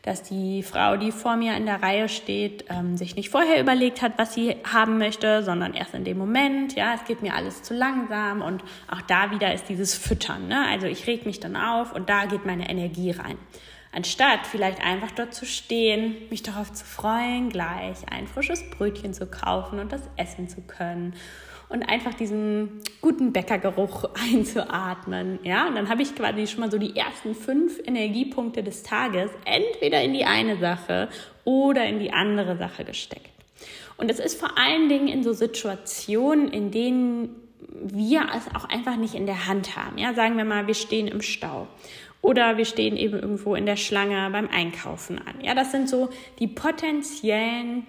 dass 0.07 0.23
die 0.23 0.63
Frau, 0.63 0.95
die 0.95 1.11
vor 1.11 1.35
mir 1.35 1.57
in 1.57 1.65
der 1.65 1.83
Reihe 1.83 2.07
steht, 2.07 2.63
ähm, 2.69 2.95
sich 2.95 3.17
nicht 3.17 3.29
vorher 3.29 3.59
überlegt 3.59 4.01
hat, 4.01 4.13
was 4.17 4.33
sie 4.33 4.55
haben 4.63 4.97
möchte, 4.97 5.43
sondern 5.43 5.73
erst 5.73 5.93
in 5.93 6.05
dem 6.05 6.17
Moment. 6.17 6.75
Ja, 6.75 6.93
es 6.95 7.03
geht 7.03 7.21
mir 7.21 7.35
alles 7.35 7.61
zu 7.61 7.73
langsam 7.73 8.41
und 8.41 8.63
auch 8.87 9.01
da 9.01 9.31
wieder 9.31 9.53
ist 9.53 9.67
dieses 9.67 9.95
Füttern. 9.95 10.47
Ne? 10.47 10.65
Also 10.69 10.87
ich 10.87 11.07
reg 11.07 11.25
mich 11.25 11.41
dann 11.41 11.57
auf 11.57 11.91
und 11.91 12.09
da 12.09 12.25
geht 12.25 12.45
meine 12.45 12.69
Energie 12.69 13.11
rein. 13.11 13.37
Anstatt 13.91 14.47
vielleicht 14.47 14.81
einfach 14.81 15.11
dort 15.11 15.33
zu 15.33 15.45
stehen, 15.45 16.15
mich 16.29 16.41
darauf 16.41 16.71
zu 16.71 16.85
freuen, 16.85 17.49
gleich 17.49 17.97
ein 18.09 18.27
frisches 18.27 18.63
Brötchen 18.69 19.13
zu 19.13 19.27
kaufen 19.27 19.79
und 19.79 19.91
das 19.91 20.03
essen 20.15 20.47
zu 20.47 20.61
können 20.61 21.15
und 21.69 21.83
einfach 21.83 22.13
diesen 22.13 22.81
guten 23.01 23.33
Bäckergeruch 23.33 24.09
einzuatmen. 24.31 25.39
Ja, 25.43 25.67
und 25.67 25.75
dann 25.75 25.89
habe 25.89 26.01
ich 26.01 26.15
quasi 26.15 26.47
schon 26.47 26.61
mal 26.61 26.71
so 26.71 26.77
die 26.77 26.95
ersten 26.95 27.35
fünf 27.35 27.79
Energiepunkte 27.85 28.63
des 28.63 28.83
Tages 28.83 29.29
entweder 29.45 30.01
in 30.01 30.13
die 30.13 30.25
eine 30.25 30.57
Sache 30.57 31.09
oder 31.43 31.85
in 31.85 31.99
die 31.99 32.11
andere 32.11 32.57
Sache 32.57 32.83
gesteckt. 32.85 33.29
Und 33.97 34.11
es 34.11 34.19
ist 34.19 34.39
vor 34.39 34.57
allen 34.57 34.89
Dingen 34.89 35.07
in 35.07 35.23
so 35.23 35.33
Situationen, 35.33 36.49
in 36.49 36.71
denen 36.71 37.29
wir 37.81 38.27
es 38.35 38.53
auch 38.55 38.69
einfach 38.69 38.95
nicht 38.95 39.15
in 39.15 39.25
der 39.25 39.47
Hand 39.47 39.75
haben. 39.75 39.97
Ja, 39.97 40.13
sagen 40.13 40.37
wir 40.37 40.45
mal, 40.45 40.67
wir 40.67 40.73
stehen 40.73 41.07
im 41.07 41.21
Stau 41.21 41.67
oder 42.21 42.57
wir 42.57 42.65
stehen 42.65 42.97
eben 42.97 43.19
irgendwo 43.19 43.55
in 43.55 43.65
der 43.65 43.75
Schlange 43.75 44.29
beim 44.31 44.49
Einkaufen 44.49 45.19
an. 45.19 45.41
Ja, 45.41 45.55
das 45.55 45.71
sind 45.71 45.89
so 45.89 46.09
die 46.39 46.47
potenziellen 46.47 47.87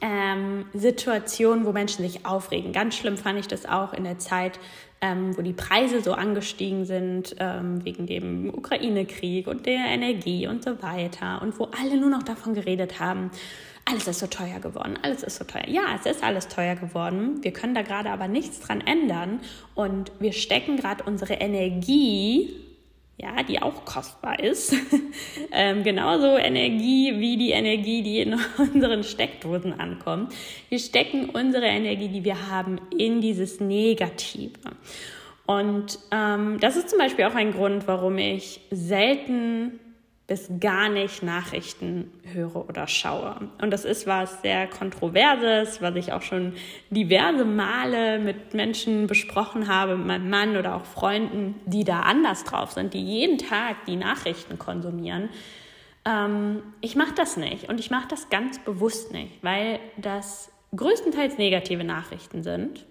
ähm, 0.00 0.66
Situationen, 0.74 1.64
wo 1.64 1.72
Menschen 1.72 2.04
sich 2.04 2.26
aufregen. 2.26 2.72
Ganz 2.72 2.96
schlimm 2.96 3.16
fand 3.16 3.38
ich 3.38 3.48
das 3.48 3.66
auch 3.66 3.92
in 3.92 4.04
der 4.04 4.18
Zeit, 4.18 4.58
ähm, 5.00 5.36
wo 5.36 5.42
die 5.42 5.52
Preise 5.52 6.02
so 6.02 6.12
angestiegen 6.12 6.84
sind 6.84 7.36
ähm, 7.38 7.84
wegen 7.84 8.06
dem 8.06 8.52
Ukraine-Krieg 8.52 9.46
und 9.46 9.66
der 9.66 9.86
Energie 9.86 10.46
und 10.46 10.64
so 10.64 10.82
weiter 10.82 11.40
und 11.42 11.58
wo 11.58 11.68
alle 11.78 11.96
nur 11.96 12.10
noch 12.10 12.22
davon 12.22 12.54
geredet 12.54 12.98
haben, 12.98 13.30
alles 13.84 14.06
ist 14.06 14.18
so 14.18 14.26
teuer 14.26 14.60
geworden, 14.60 14.98
alles 15.02 15.22
ist 15.22 15.36
so 15.36 15.44
teuer. 15.44 15.66
Ja, 15.68 15.82
es 15.98 16.04
ist 16.04 16.22
alles 16.22 16.48
teuer 16.48 16.74
geworden. 16.74 17.42
Wir 17.42 17.52
können 17.52 17.74
da 17.74 17.82
gerade 17.82 18.10
aber 18.10 18.28
nichts 18.28 18.60
dran 18.60 18.82
ändern 18.82 19.40
und 19.74 20.12
wir 20.18 20.32
stecken 20.32 20.76
gerade 20.76 21.04
unsere 21.04 21.34
Energie 21.34 22.67
ja, 23.18 23.42
die 23.42 23.60
auch 23.60 23.84
kostbar 23.84 24.38
ist. 24.38 24.74
ähm, 25.52 25.82
genauso 25.82 26.36
Energie 26.36 27.14
wie 27.18 27.36
die 27.36 27.50
Energie, 27.50 28.02
die 28.02 28.20
in 28.20 28.34
unseren 28.58 29.02
Steckdosen 29.02 29.78
ankommt. 29.78 30.32
Wir 30.68 30.78
stecken 30.78 31.30
unsere 31.30 31.66
Energie, 31.66 32.08
die 32.08 32.24
wir 32.24 32.48
haben, 32.48 32.80
in 32.96 33.20
dieses 33.20 33.60
Negative. 33.60 34.52
Und 35.46 35.98
ähm, 36.12 36.58
das 36.60 36.76
ist 36.76 36.90
zum 36.90 36.98
Beispiel 36.98 37.24
auch 37.24 37.34
ein 37.34 37.52
Grund, 37.52 37.88
warum 37.88 38.18
ich 38.18 38.60
selten 38.70 39.80
bis 40.28 40.50
gar 40.60 40.90
nicht 40.90 41.22
Nachrichten 41.22 42.12
höre 42.34 42.68
oder 42.68 42.86
schaue. 42.86 43.48
Und 43.62 43.70
das 43.70 43.86
ist 43.86 44.06
was 44.06 44.42
sehr 44.42 44.66
Kontroverses, 44.66 45.80
was 45.80 45.96
ich 45.96 46.12
auch 46.12 46.20
schon 46.20 46.52
diverse 46.90 47.46
Male 47.46 48.18
mit 48.18 48.52
Menschen 48.52 49.06
besprochen 49.06 49.68
habe, 49.68 49.96
mit 49.96 50.06
meinem 50.06 50.28
Mann 50.28 50.56
oder 50.58 50.76
auch 50.76 50.84
Freunden, 50.84 51.54
die 51.64 51.82
da 51.82 52.00
anders 52.00 52.44
drauf 52.44 52.72
sind, 52.72 52.92
die 52.92 53.02
jeden 53.02 53.38
Tag 53.38 53.86
die 53.86 53.96
Nachrichten 53.96 54.58
konsumieren. 54.58 55.30
Ähm, 56.04 56.62
ich 56.82 56.94
mache 56.94 57.14
das 57.14 57.38
nicht 57.38 57.70
und 57.70 57.80
ich 57.80 57.90
mache 57.90 58.08
das 58.08 58.28
ganz 58.28 58.58
bewusst 58.58 59.12
nicht, 59.12 59.42
weil 59.42 59.80
das 59.96 60.52
größtenteils 60.76 61.38
negative 61.38 61.84
Nachrichten 61.84 62.42
sind. 62.42 62.84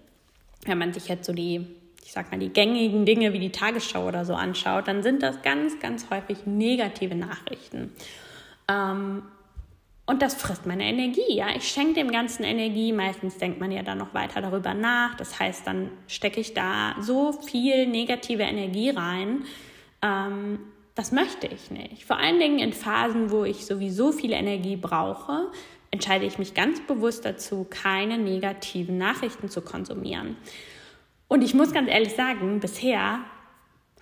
Wenn 0.66 0.78
man 0.78 0.92
sich 0.92 1.06
jetzt 1.06 1.24
so 1.24 1.32
die 1.32 1.64
ich 2.08 2.14
sag 2.14 2.30
mal, 2.30 2.38
die 2.38 2.48
gängigen 2.48 3.04
Dinge 3.04 3.34
wie 3.34 3.38
die 3.38 3.52
Tagesschau 3.52 4.08
oder 4.08 4.24
so 4.24 4.32
anschaut, 4.32 4.88
dann 4.88 5.02
sind 5.02 5.22
das 5.22 5.42
ganz, 5.42 5.78
ganz 5.78 6.08
häufig 6.08 6.46
negative 6.46 7.14
Nachrichten. 7.14 7.92
Ähm, 8.66 9.24
und 10.06 10.22
das 10.22 10.36
frisst 10.36 10.64
meine 10.64 10.84
Energie. 10.84 11.34
Ja, 11.34 11.48
ich 11.54 11.68
schenke 11.68 11.92
dem 11.92 12.10
Ganzen 12.10 12.44
Energie. 12.44 12.94
Meistens 12.94 13.36
denkt 13.36 13.60
man 13.60 13.70
ja 13.70 13.82
dann 13.82 13.98
noch 13.98 14.14
weiter 14.14 14.40
darüber 14.40 14.72
nach. 14.72 15.16
Das 15.16 15.38
heißt, 15.38 15.66
dann 15.66 15.90
stecke 16.06 16.40
ich 16.40 16.54
da 16.54 16.96
so 16.98 17.32
viel 17.32 17.86
negative 17.86 18.44
Energie 18.44 18.88
rein. 18.88 19.44
Ähm, 20.00 20.60
das 20.94 21.12
möchte 21.12 21.46
ich 21.46 21.70
nicht. 21.70 22.06
Vor 22.06 22.16
allen 22.16 22.38
Dingen 22.38 22.58
in 22.58 22.72
Phasen, 22.72 23.30
wo 23.30 23.44
ich 23.44 23.66
sowieso 23.66 24.12
viel 24.12 24.32
Energie 24.32 24.76
brauche, 24.76 25.52
entscheide 25.90 26.24
ich 26.24 26.38
mich 26.38 26.54
ganz 26.54 26.80
bewusst 26.86 27.26
dazu, 27.26 27.66
keine 27.68 28.16
negativen 28.16 28.96
Nachrichten 28.96 29.50
zu 29.50 29.60
konsumieren. 29.60 30.38
Und 31.28 31.42
ich 31.42 31.54
muss 31.54 31.72
ganz 31.72 31.90
ehrlich 31.90 32.14
sagen, 32.14 32.58
bisher 32.60 33.20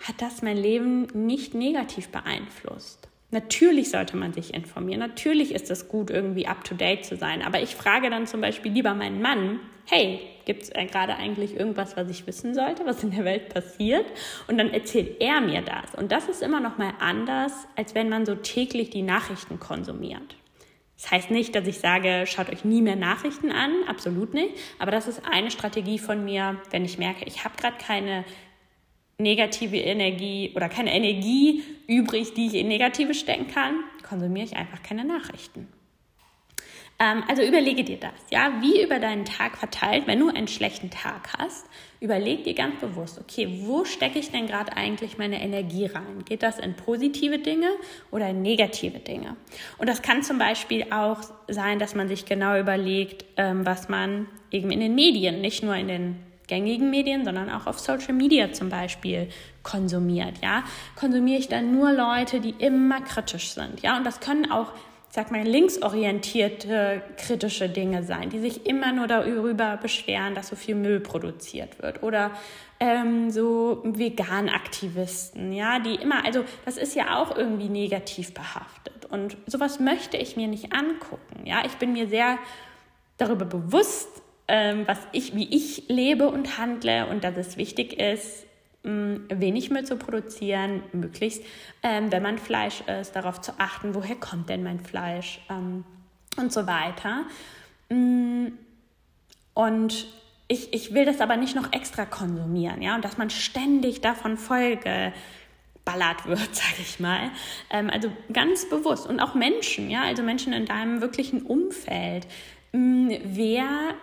hat 0.06 0.22
das 0.22 0.42
mein 0.42 0.56
Leben 0.56 1.08
nicht 1.12 1.54
negativ 1.54 2.08
beeinflusst. 2.08 3.08
Natürlich 3.32 3.90
sollte 3.90 4.16
man 4.16 4.32
sich 4.32 4.54
informieren. 4.54 5.00
Natürlich 5.00 5.52
ist 5.52 5.70
es 5.70 5.88
gut, 5.88 6.10
irgendwie 6.10 6.46
up-to-date 6.46 7.04
zu 7.04 7.16
sein. 7.16 7.42
Aber 7.42 7.60
ich 7.60 7.74
frage 7.74 8.08
dann 8.08 8.26
zum 8.26 8.40
Beispiel 8.40 8.70
lieber 8.70 8.94
meinen 8.94 9.20
Mann, 9.20 9.58
hey, 9.84 10.20
gibt 10.44 10.62
es 10.62 10.70
gerade 10.70 11.16
eigentlich 11.16 11.56
irgendwas, 11.56 11.96
was 11.96 12.08
ich 12.08 12.26
wissen 12.28 12.54
sollte, 12.54 12.86
was 12.86 13.02
in 13.02 13.10
der 13.10 13.24
Welt 13.24 13.48
passiert? 13.52 14.06
Und 14.46 14.58
dann 14.58 14.72
erzählt 14.72 15.20
er 15.20 15.40
mir 15.40 15.62
das. 15.62 15.94
Und 15.96 16.12
das 16.12 16.28
ist 16.28 16.42
immer 16.42 16.60
noch 16.60 16.78
mal 16.78 16.92
anders, 17.00 17.52
als 17.74 17.96
wenn 17.96 18.08
man 18.08 18.26
so 18.26 18.36
täglich 18.36 18.90
die 18.90 19.02
Nachrichten 19.02 19.58
konsumiert. 19.58 20.36
Das 20.96 21.10
heißt 21.10 21.30
nicht, 21.30 21.54
dass 21.54 21.66
ich 21.66 21.78
sage, 21.78 22.24
schaut 22.26 22.50
euch 22.50 22.64
nie 22.64 22.80
mehr 22.80 22.96
Nachrichten 22.96 23.52
an, 23.52 23.70
absolut 23.86 24.32
nicht. 24.32 24.54
Aber 24.78 24.90
das 24.90 25.06
ist 25.06 25.22
eine 25.30 25.50
Strategie 25.50 25.98
von 25.98 26.24
mir, 26.24 26.60
wenn 26.70 26.84
ich 26.84 26.98
merke, 26.98 27.24
ich 27.26 27.44
habe 27.44 27.56
gerade 27.56 27.76
keine 27.76 28.24
negative 29.18 29.76
Energie 29.76 30.52
oder 30.54 30.68
keine 30.68 30.94
Energie 30.94 31.62
übrig, 31.86 32.34
die 32.34 32.46
ich 32.46 32.54
in 32.54 32.68
negative 32.68 33.14
stecken 33.14 33.46
kann, 33.48 33.84
konsumiere 34.02 34.46
ich 34.46 34.56
einfach 34.56 34.82
keine 34.82 35.04
Nachrichten. 35.04 35.68
Ähm, 36.98 37.24
also 37.28 37.42
überlege 37.42 37.84
dir 37.84 37.98
das, 37.98 38.14
ja, 38.30 38.52
wie 38.60 38.82
über 38.82 38.98
deinen 38.98 39.26
Tag 39.26 39.58
verteilt, 39.58 40.06
wenn 40.06 40.18
du 40.18 40.28
einen 40.28 40.48
schlechten 40.48 40.90
Tag 40.90 41.28
hast, 41.38 41.66
überleg 42.00 42.44
dir 42.44 42.54
ganz 42.54 42.80
bewusst, 42.80 43.20
okay, 43.20 43.60
wo 43.64 43.84
stecke 43.84 44.18
ich 44.18 44.30
denn 44.30 44.46
gerade 44.46 44.76
eigentlich 44.76 45.18
meine 45.18 45.42
Energie 45.42 45.86
rein? 45.86 46.24
Geht 46.24 46.42
das 46.42 46.58
in 46.58 46.74
positive 46.74 47.38
Dinge 47.38 47.68
oder 48.10 48.30
in 48.30 48.40
negative 48.40 48.98
Dinge? 48.98 49.36
Und 49.76 49.88
das 49.88 50.00
kann 50.00 50.22
zum 50.22 50.38
Beispiel 50.38 50.86
auch 50.90 51.20
sein, 51.48 51.78
dass 51.78 51.94
man 51.94 52.08
sich 52.08 52.24
genau 52.24 52.58
überlegt, 52.58 53.26
ähm, 53.36 53.66
was 53.66 53.90
man 53.90 54.26
eben 54.50 54.70
in 54.70 54.80
den 54.80 54.94
Medien, 54.94 55.42
nicht 55.42 55.62
nur 55.62 55.74
in 55.74 55.88
den 55.88 56.26
gängigen 56.46 56.90
Medien, 56.90 57.24
sondern 57.24 57.50
auch 57.50 57.66
auf 57.66 57.78
Social 57.78 58.14
Media 58.14 58.52
zum 58.52 58.68
Beispiel 58.68 59.28
konsumiert. 59.62 60.38
Ja, 60.42 60.62
konsumiere 60.94 61.40
ich 61.40 61.48
dann 61.48 61.72
nur 61.72 61.92
Leute, 61.92 62.40
die 62.40 62.54
immer 62.58 63.00
kritisch 63.00 63.50
sind. 63.50 63.82
Ja, 63.82 63.96
und 63.96 64.04
das 64.04 64.20
können 64.20 64.50
auch 64.50 64.72
sag 65.16 65.30
mal, 65.30 65.42
linksorientierte 65.44 67.00
kritische 67.16 67.70
Dinge 67.70 68.02
sein, 68.02 68.28
die 68.28 68.38
sich 68.38 68.66
immer 68.66 68.92
nur 68.92 69.06
darüber 69.06 69.78
beschweren, 69.78 70.34
dass 70.34 70.48
so 70.48 70.56
viel 70.56 70.74
Müll 70.74 71.00
produziert 71.00 71.82
wird. 71.82 72.02
Oder 72.02 72.32
ähm, 72.80 73.30
so 73.30 73.80
Vegan-Aktivisten, 73.82 75.54
ja, 75.54 75.78
die 75.78 75.94
immer, 75.94 76.22
also 76.26 76.44
das 76.66 76.76
ist 76.76 76.94
ja 76.94 77.16
auch 77.16 77.34
irgendwie 77.34 77.70
negativ 77.70 78.34
behaftet. 78.34 79.06
Und 79.06 79.38
sowas 79.46 79.80
möchte 79.80 80.18
ich 80.18 80.36
mir 80.36 80.48
nicht 80.48 80.74
angucken. 80.74 81.46
Ja, 81.46 81.62
ich 81.64 81.72
bin 81.78 81.94
mir 81.94 82.08
sehr 82.08 82.36
darüber 83.16 83.46
bewusst, 83.46 84.22
ähm, 84.48 84.82
was 84.86 84.98
ich, 85.12 85.34
wie 85.34 85.48
ich 85.48 85.84
lebe 85.88 86.28
und 86.28 86.58
handle 86.58 87.06
und 87.06 87.24
dass 87.24 87.38
es 87.38 87.56
wichtig 87.56 87.98
ist, 87.98 88.44
wenig 88.86 89.70
Müll 89.70 89.84
zu 89.84 89.96
produzieren, 89.96 90.82
möglichst, 90.92 91.42
ähm, 91.82 92.12
wenn 92.12 92.22
man 92.22 92.38
Fleisch 92.38 92.82
isst, 92.82 93.16
darauf 93.16 93.40
zu 93.40 93.52
achten, 93.58 93.94
woher 93.94 94.16
kommt 94.16 94.48
denn 94.48 94.62
mein 94.62 94.80
Fleisch 94.80 95.40
ähm, 95.50 95.84
und 96.36 96.52
so 96.52 96.66
weiter. 96.66 97.24
Mm, 97.88 98.48
und 99.54 100.06
ich, 100.48 100.72
ich 100.72 100.94
will 100.94 101.04
das 101.04 101.20
aber 101.20 101.36
nicht 101.36 101.56
noch 101.56 101.72
extra 101.72 102.04
konsumieren, 102.04 102.82
ja, 102.82 102.94
und 102.94 103.04
dass 103.04 103.18
man 103.18 103.30
ständig 103.30 104.00
davon 104.00 104.36
Folge 104.36 105.12
ballert 105.84 106.26
wird, 106.26 106.38
sage 106.54 106.80
ich 106.80 107.00
mal. 107.00 107.30
Ähm, 107.70 107.90
also 107.90 108.12
ganz 108.32 108.68
bewusst 108.68 109.06
und 109.06 109.20
auch 109.20 109.34
Menschen, 109.34 109.90
ja, 109.90 110.02
also 110.02 110.22
Menschen 110.22 110.52
in 110.52 110.66
deinem 110.66 111.00
wirklichen 111.00 111.42
Umfeld. 111.42 112.26
Mm, 112.72 113.10
wer 113.24 113.94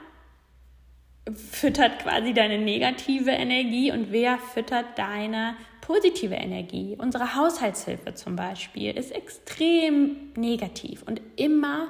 füttert 1.31 1.99
quasi 1.99 2.33
deine 2.33 2.57
negative 2.57 3.31
Energie 3.31 3.91
und 3.91 4.11
wer 4.11 4.37
füttert 4.37 4.97
deine 4.97 5.55
positive 5.81 6.35
Energie. 6.35 6.97
Unsere 6.97 7.35
Haushaltshilfe 7.35 8.13
zum 8.13 8.35
Beispiel 8.35 8.97
ist 8.97 9.11
extrem 9.11 10.31
negativ 10.35 11.03
und 11.03 11.21
immer, 11.35 11.87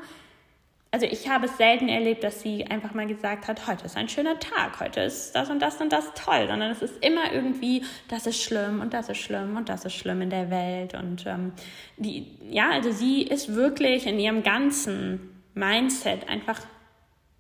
also 0.92 1.06
ich 1.06 1.30
habe 1.30 1.46
es 1.48 1.58
selten 1.58 1.90
erlebt, 1.90 2.24
dass 2.24 2.42
sie 2.42 2.66
einfach 2.66 2.94
mal 2.94 3.08
gesagt 3.08 3.48
hat, 3.48 3.68
heute 3.68 3.86
ist 3.86 3.98
ein 3.98 4.10
schöner 4.10 4.40
Tag, 4.40 4.80
heute 4.80 5.02
ist 5.02 5.34
das 5.34 5.50
und 5.50 5.60
das 5.60 5.80
und 5.82 5.92
das 5.92 6.14
toll, 6.14 6.48
sondern 6.48 6.72
es 6.72 6.82
ist 6.82 7.04
immer 7.04 7.32
irgendwie, 7.34 7.84
das 8.10 8.28
ist 8.28 8.42
schlimm 8.42 8.82
und 8.82 8.94
das 8.94 9.10
ist 9.10 9.20
schlimm 9.20 9.58
und 9.58 9.70
das 9.70 9.86
ist 9.86 9.94
schlimm 9.94 10.22
in 10.22 10.30
der 10.30 10.52
Welt 10.52 10.94
und 10.94 11.26
ähm, 11.26 11.54
die, 11.98 12.28
ja, 12.50 12.70
also 12.72 12.92
sie 12.92 13.24
ist 13.24 13.56
wirklich 13.56 14.06
in 14.06 14.20
ihrem 14.20 14.44
ganzen 14.44 15.44
Mindset 15.56 16.30
einfach 16.30 16.62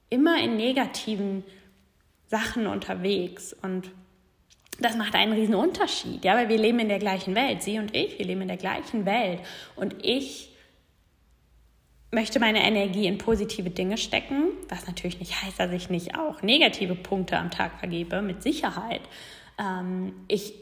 immer 0.09 0.39
in 0.39 0.55
negativen 0.55 1.43
Sachen 2.33 2.65
unterwegs 2.65 3.55
und 3.61 3.91
das 4.79 4.97
macht 4.97 5.13
einen 5.13 5.33
riesen 5.33 5.53
Unterschied, 5.53 6.25
ja, 6.25 6.35
weil 6.35 6.49
wir 6.49 6.57
leben 6.57 6.79
in 6.79 6.89
der 6.89 6.97
gleichen 6.97 7.35
Welt, 7.35 7.61
sie 7.61 7.77
und 7.77 7.95
ich, 7.95 8.17
wir 8.17 8.25
leben 8.25 8.41
in 8.41 8.47
der 8.47 8.57
gleichen 8.57 9.05
Welt 9.05 9.39
und 9.75 9.95
ich 10.03 10.49
möchte 12.09 12.39
meine 12.39 12.63
Energie 12.63 13.05
in 13.05 13.19
positive 13.19 13.69
Dinge 13.69 13.99
stecken, 13.99 14.45
was 14.67 14.87
natürlich 14.87 15.19
nicht 15.19 15.43
heißt, 15.43 15.59
dass 15.59 15.71
ich 15.71 15.91
nicht 15.91 16.17
auch 16.17 16.41
negative 16.41 16.95
Punkte 16.95 17.37
am 17.37 17.51
Tag 17.51 17.77
vergebe, 17.77 18.23
mit 18.23 18.41
Sicherheit. 18.41 19.01
Ähm, 19.59 20.13
ich 20.27 20.55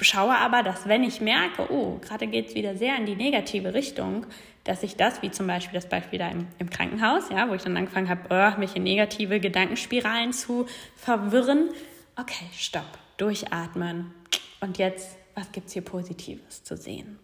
schaue 0.00 0.36
aber, 0.36 0.62
dass 0.62 0.88
wenn 0.88 1.04
ich 1.04 1.20
merke, 1.20 1.70
oh, 1.72 1.98
gerade 1.98 2.26
geht 2.26 2.48
es 2.48 2.54
wieder 2.54 2.76
sehr 2.76 2.96
in 2.96 3.06
die 3.06 3.16
negative 3.16 3.74
Richtung, 3.74 4.26
dass 4.64 4.82
ich 4.82 4.96
das, 4.96 5.22
wie 5.22 5.30
zum 5.30 5.46
Beispiel 5.46 5.74
das 5.74 5.88
Beispiel 5.88 6.18
da 6.18 6.28
im, 6.28 6.46
im 6.58 6.70
Krankenhaus, 6.70 7.30
ja, 7.30 7.48
wo 7.48 7.54
ich 7.54 7.62
dann 7.62 7.76
angefangen 7.76 8.08
habe, 8.08 8.22
oh, 8.30 8.58
mich 8.58 8.76
in 8.76 8.82
negative 8.82 9.40
Gedankenspiralen 9.40 10.32
zu 10.32 10.66
verwirren. 10.96 11.70
Okay, 12.16 12.46
stopp, 12.56 12.98
durchatmen. 13.16 14.12
Und 14.60 14.78
jetzt, 14.78 15.16
was 15.34 15.50
gibt 15.52 15.68
es 15.68 15.72
hier 15.72 15.82
Positives 15.82 16.62
zu 16.62 16.76
sehen? 16.76 17.18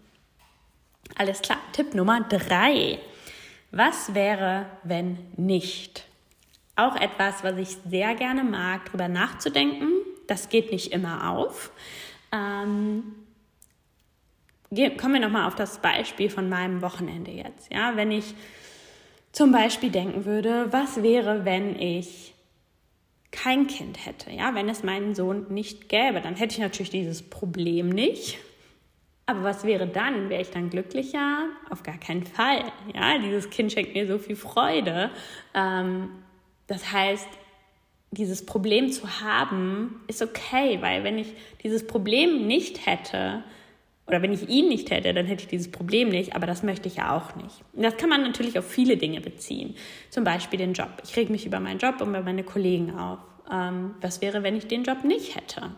Alles 1.16 1.42
klar, 1.42 1.58
Tipp 1.72 1.94
Nummer 1.94 2.20
drei. 2.22 2.98
Was 3.70 4.14
wäre, 4.14 4.66
wenn 4.84 5.18
nicht? 5.36 6.04
Auch 6.76 6.96
etwas, 6.96 7.44
was 7.44 7.56
ich 7.58 7.76
sehr 7.88 8.14
gerne 8.14 8.44
mag, 8.44 8.86
darüber 8.86 9.08
nachzudenken. 9.08 9.90
Das 10.26 10.48
geht 10.48 10.72
nicht 10.72 10.92
immer 10.92 11.30
auf. 11.30 11.70
Ähm, 12.36 13.14
kommen 14.98 15.14
wir 15.14 15.20
nochmal 15.20 15.46
auf 15.46 15.54
das 15.54 15.78
Beispiel 15.78 16.28
von 16.28 16.48
meinem 16.48 16.82
Wochenende 16.82 17.30
jetzt. 17.30 17.72
Ja, 17.72 17.96
wenn 17.96 18.10
ich 18.10 18.34
zum 19.32 19.52
Beispiel 19.52 19.90
denken 19.90 20.24
würde, 20.24 20.72
was 20.72 21.02
wäre, 21.02 21.44
wenn 21.44 21.78
ich 21.78 22.34
kein 23.30 23.66
Kind 23.66 24.04
hätte, 24.06 24.30
ja, 24.30 24.54
wenn 24.54 24.68
es 24.68 24.82
meinen 24.82 25.14
Sohn 25.14 25.46
nicht 25.52 25.88
gäbe, 25.88 26.20
dann 26.20 26.36
hätte 26.36 26.54
ich 26.54 26.60
natürlich 26.60 26.90
dieses 26.90 27.22
Problem 27.22 27.90
nicht. 27.90 28.38
Aber 29.26 29.42
was 29.42 29.64
wäre 29.64 29.88
dann? 29.88 30.30
Wäre 30.30 30.42
ich 30.42 30.50
dann 30.50 30.70
glücklicher? 30.70 31.48
Auf 31.68 31.82
gar 31.82 31.98
keinen 31.98 32.24
Fall. 32.24 32.64
Ja, 32.94 33.18
dieses 33.18 33.50
Kind 33.50 33.72
schenkt 33.72 33.92
mir 33.92 34.06
so 34.06 34.18
viel 34.18 34.36
Freude. 34.36 35.10
Ähm, 35.52 36.10
das 36.68 36.92
heißt, 36.92 37.28
dieses 38.16 38.44
Problem 38.44 38.90
zu 38.90 39.20
haben, 39.20 40.00
ist 40.08 40.22
okay, 40.22 40.78
weil 40.80 41.04
wenn 41.04 41.18
ich 41.18 41.28
dieses 41.62 41.86
Problem 41.86 42.46
nicht 42.46 42.86
hätte, 42.86 43.44
oder 44.06 44.22
wenn 44.22 44.32
ich 44.32 44.48
ihn 44.48 44.68
nicht 44.68 44.90
hätte, 44.90 45.12
dann 45.12 45.26
hätte 45.26 45.42
ich 45.42 45.48
dieses 45.48 45.70
Problem 45.70 46.10
nicht, 46.10 46.34
aber 46.36 46.46
das 46.46 46.62
möchte 46.62 46.86
ich 46.88 46.96
ja 46.96 47.16
auch 47.16 47.34
nicht. 47.34 47.62
Und 47.72 47.82
das 47.82 47.96
kann 47.96 48.08
man 48.08 48.22
natürlich 48.22 48.58
auf 48.58 48.66
viele 48.66 48.96
Dinge 48.96 49.20
beziehen. 49.20 49.74
Zum 50.10 50.22
Beispiel 50.22 50.58
den 50.58 50.74
Job. 50.74 50.90
Ich 51.04 51.16
reg 51.16 51.28
mich 51.28 51.44
über 51.44 51.58
meinen 51.58 51.78
Job 51.78 52.00
und 52.00 52.10
über 52.10 52.22
meine 52.22 52.44
Kollegen 52.44 52.96
auf. 52.96 53.18
Ähm, 53.52 53.94
was 54.00 54.20
wäre, 54.20 54.42
wenn 54.42 54.56
ich 54.56 54.68
den 54.68 54.84
Job 54.84 55.02
nicht 55.04 55.34
hätte? 55.34 55.70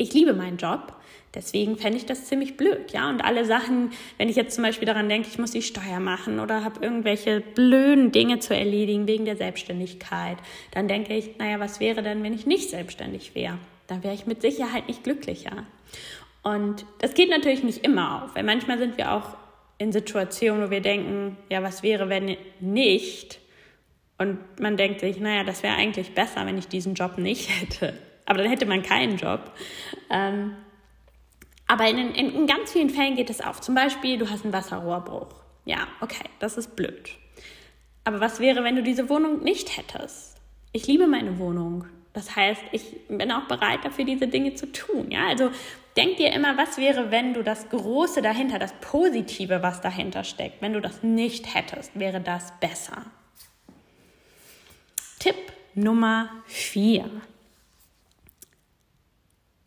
Ich 0.00 0.14
liebe 0.14 0.32
meinen 0.32 0.56
Job, 0.56 0.94
deswegen 1.34 1.76
fände 1.76 1.98
ich 1.98 2.06
das 2.06 2.24
ziemlich 2.24 2.56
blöd, 2.56 2.90
ja. 2.90 3.10
Und 3.10 3.20
alle 3.20 3.44
Sachen, 3.44 3.90
wenn 4.16 4.30
ich 4.30 4.36
jetzt 4.36 4.54
zum 4.54 4.64
Beispiel 4.64 4.86
daran 4.86 5.10
denke, 5.10 5.28
ich 5.28 5.38
muss 5.38 5.50
die 5.50 5.60
Steuer 5.60 6.00
machen 6.00 6.40
oder 6.40 6.64
habe 6.64 6.82
irgendwelche 6.82 7.42
blöden 7.42 8.10
Dinge 8.10 8.38
zu 8.38 8.56
erledigen 8.56 9.06
wegen 9.06 9.26
der 9.26 9.36
Selbstständigkeit, 9.36 10.38
dann 10.70 10.88
denke 10.88 11.14
ich, 11.14 11.36
naja, 11.36 11.60
was 11.60 11.80
wäre 11.80 12.02
denn, 12.02 12.22
wenn 12.22 12.32
ich 12.32 12.46
nicht 12.46 12.70
selbstständig 12.70 13.34
wäre? 13.34 13.58
Dann 13.88 14.02
wäre 14.02 14.14
ich 14.14 14.24
mit 14.24 14.40
Sicherheit 14.40 14.88
nicht 14.88 15.04
glücklicher. 15.04 15.66
Und 16.42 16.86
das 17.00 17.12
geht 17.12 17.28
natürlich 17.28 17.62
nicht 17.62 17.84
immer 17.84 18.24
auf, 18.24 18.34
weil 18.34 18.44
manchmal 18.44 18.78
sind 18.78 18.96
wir 18.96 19.12
auch 19.12 19.36
in 19.76 19.92
Situationen, 19.92 20.66
wo 20.66 20.70
wir 20.70 20.80
denken, 20.80 21.36
ja, 21.50 21.62
was 21.62 21.82
wäre, 21.82 22.08
wenn 22.08 22.38
nicht? 22.60 23.38
Und 24.16 24.38
man 24.58 24.78
denkt 24.78 25.00
sich, 25.00 25.20
naja, 25.20 25.44
das 25.44 25.62
wäre 25.62 25.74
eigentlich 25.74 26.14
besser, 26.14 26.46
wenn 26.46 26.56
ich 26.56 26.68
diesen 26.68 26.94
Job 26.94 27.18
nicht 27.18 27.50
hätte. 27.60 27.92
Aber 28.30 28.38
dann 28.38 28.48
hätte 28.48 28.64
man 28.64 28.84
keinen 28.84 29.16
Job. 29.16 29.50
Ähm, 30.08 30.54
aber 31.66 31.88
in, 31.88 32.14
in, 32.14 32.32
in 32.32 32.46
ganz 32.46 32.70
vielen 32.70 32.88
Fällen 32.88 33.16
geht 33.16 33.28
es 33.28 33.40
auf. 33.40 33.60
Zum 33.60 33.74
Beispiel, 33.74 34.18
du 34.18 34.30
hast 34.30 34.44
einen 34.44 34.52
Wasserrohrbruch. 34.52 35.34
Ja, 35.64 35.88
okay, 36.00 36.28
das 36.38 36.56
ist 36.56 36.76
blöd. 36.76 37.10
Aber 38.04 38.20
was 38.20 38.38
wäre, 38.38 38.62
wenn 38.62 38.76
du 38.76 38.84
diese 38.84 39.08
Wohnung 39.08 39.42
nicht 39.42 39.76
hättest? 39.76 40.36
Ich 40.70 40.86
liebe 40.86 41.08
meine 41.08 41.40
Wohnung. 41.40 41.86
Das 42.12 42.36
heißt, 42.36 42.62
ich 42.70 43.08
bin 43.08 43.32
auch 43.32 43.48
bereit 43.48 43.84
dafür, 43.84 44.04
diese 44.04 44.28
Dinge 44.28 44.54
zu 44.54 44.70
tun. 44.70 45.10
Ja, 45.10 45.26
also 45.26 45.50
denk 45.96 46.18
dir 46.18 46.32
immer, 46.32 46.56
was 46.56 46.78
wäre, 46.78 47.10
wenn 47.10 47.34
du 47.34 47.42
das 47.42 47.68
Große 47.68 48.22
dahinter, 48.22 48.60
das 48.60 48.74
Positive, 48.80 49.60
was 49.60 49.80
dahinter 49.80 50.22
steckt, 50.22 50.62
wenn 50.62 50.74
du 50.74 50.80
das 50.80 51.02
nicht 51.02 51.52
hättest, 51.52 51.98
wäre 51.98 52.20
das 52.20 52.52
besser. 52.60 53.06
Tipp 55.18 55.34
Nummer 55.74 56.28
vier. 56.46 57.10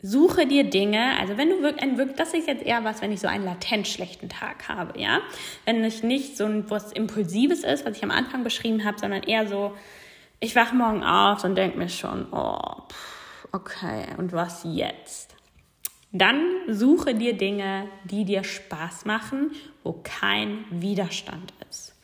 Suche 0.05 0.45
dir 0.45 0.65
Dinge, 0.65 1.17
also 1.17 1.37
wenn 1.37 1.49
du 1.49 1.61
wirklich, 1.61 2.17
das 2.17 2.33
ist 2.33 2.45
jetzt 2.45 2.61
eher 2.61 2.83
was, 2.83 3.01
wenn 3.01 3.13
ich 3.13 3.21
so 3.21 3.27
einen 3.29 3.45
latent 3.45 3.87
schlechten 3.87 4.27
Tag 4.27 4.67
habe, 4.67 4.99
ja. 4.99 5.21
Wenn 5.63 5.81
ich 5.85 6.03
nicht 6.03 6.35
so 6.35 6.43
ein, 6.43 6.69
was 6.69 6.91
Impulsives 6.91 7.63
ist, 7.63 7.85
was 7.85 7.95
ich 7.95 8.03
am 8.03 8.11
Anfang 8.11 8.43
beschrieben 8.43 8.83
habe, 8.83 8.99
sondern 8.99 9.23
eher 9.23 9.47
so, 9.47 9.71
ich 10.41 10.57
wache 10.57 10.75
morgen 10.75 11.03
auf 11.03 11.45
und 11.45 11.55
denke 11.55 11.77
mir 11.77 11.87
schon, 11.87 12.27
oh, 12.33 12.59
okay, 13.53 14.07
und 14.17 14.33
was 14.33 14.65
jetzt? 14.65 15.37
Dann 16.11 16.43
suche 16.67 17.15
dir 17.15 17.37
Dinge, 17.37 17.87
die 18.03 18.25
dir 18.25 18.43
Spaß 18.43 19.05
machen, 19.05 19.51
wo 19.83 20.01
kein 20.03 20.65
Widerstand 20.69 21.53
ist. 21.69 21.95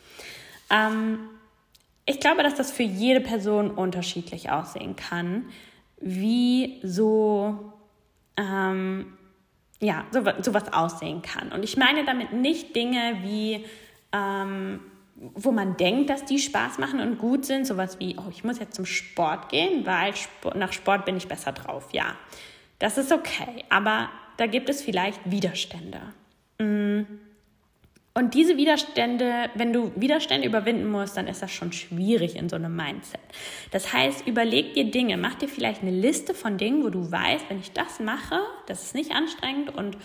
Ähm, 0.69 1.19
ich 2.05 2.21
glaube, 2.21 2.43
dass 2.43 2.55
das 2.55 2.71
für 2.71 2.83
jede 2.83 3.19
Person 3.19 3.71
unterschiedlich 3.71 4.49
aussehen 4.49 4.95
kann, 4.95 5.49
wie 5.99 6.79
so, 6.81 7.73
ähm, 8.39 9.17
ja, 9.81 10.05
so, 10.11 10.23
sowas 10.41 10.71
aussehen 10.73 11.21
kann. 11.21 11.51
Und 11.51 11.63
ich 11.63 11.77
meine 11.77 12.05
damit 12.05 12.33
nicht 12.33 12.75
Dinge 12.75 13.19
wie, 13.21 13.65
ähm, 14.13 14.79
wo 15.15 15.51
man 15.51 15.77
denkt, 15.77 16.09
dass 16.09 16.25
die 16.25 16.39
Spaß 16.39 16.77
machen 16.79 16.99
und 16.99 17.17
gut 17.17 17.45
sind, 17.45 17.67
sowas 17.67 17.99
wie, 17.99 18.15
oh, 18.17 18.29
ich 18.29 18.43
muss 18.43 18.59
jetzt 18.59 18.75
zum 18.75 18.85
Sport 18.85 19.49
gehen, 19.49 19.85
weil 19.85 20.13
nach 20.55 20.73
Sport 20.73 21.05
bin 21.05 21.17
ich 21.17 21.27
besser 21.27 21.51
drauf. 21.51 21.89
Ja, 21.91 22.15
das 22.79 22.97
ist 22.97 23.11
okay, 23.11 23.65
aber 23.69 24.09
da 24.37 24.47
gibt 24.47 24.69
es 24.69 24.81
vielleicht 24.81 25.19
Widerstände. 25.29 25.99
Mm. 26.59 27.28
Und 28.15 28.33
diese 28.33 28.57
Widerstände, 28.57 29.49
wenn 29.55 29.71
du 29.71 29.91
Widerstände 29.95 30.47
überwinden 30.47 30.89
musst, 30.89 31.15
dann 31.15 31.27
ist 31.27 31.41
das 31.41 31.51
schon 31.51 31.71
schwierig 31.71 32.35
in 32.35 32.49
so 32.49 32.55
einem 32.55 32.75
Mindset. 32.75 33.21
Das 33.71 33.93
heißt, 33.93 34.27
überleg 34.27 34.73
dir 34.73 34.91
Dinge, 34.91 35.15
mach 35.15 35.35
dir 35.35 35.47
vielleicht 35.47 35.83
eine 35.83 35.91
Liste 35.91 36.33
von 36.33 36.57
Dingen, 36.57 36.83
wo 36.83 36.89
du 36.89 37.11
weißt, 37.11 37.45
wenn 37.49 37.59
ich 37.59 37.71
das 37.71 37.99
mache, 37.99 38.39
das 38.65 38.83
ist 38.83 38.95
nicht 38.95 39.11
anstrengend 39.11 39.73
und 39.75 39.95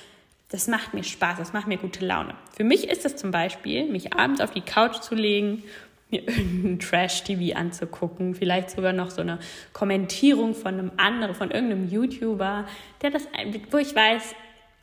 Das 0.55 0.69
macht 0.69 0.95
mir 0.95 1.03
Spaß, 1.03 1.38
das 1.38 1.53
macht 1.53 1.67
mir 1.67 1.79
gute 1.79 2.07
Laune. 2.07 2.35
Für 2.57 2.62
mich 2.62 2.88
ist 2.88 3.05
es 3.05 3.17
zum 3.17 3.33
Beispiel, 3.33 3.90
mich 3.90 4.12
abends 4.12 4.40
auf 4.40 4.53
die 4.53 4.61
Couch 4.61 5.01
zu 5.01 5.17
legen, 5.17 5.64
mir 6.11 6.29
irgendeinen 6.29 6.79
Trash-TV 6.79 7.59
anzugucken, 7.59 8.37
vielleicht 8.37 8.71
sogar 8.71 8.93
noch 8.93 9.11
so 9.11 9.23
eine 9.23 9.40
Kommentierung 9.73 10.55
von 10.55 10.75
einem 10.75 10.93
anderen, 10.97 11.35
von 11.35 11.51
irgendeinem 11.51 11.88
YouTuber, 11.90 12.69
der 13.03 13.11
das, 13.11 13.27
wo 13.73 13.79
ich 13.79 13.97
weiß, 13.97 14.37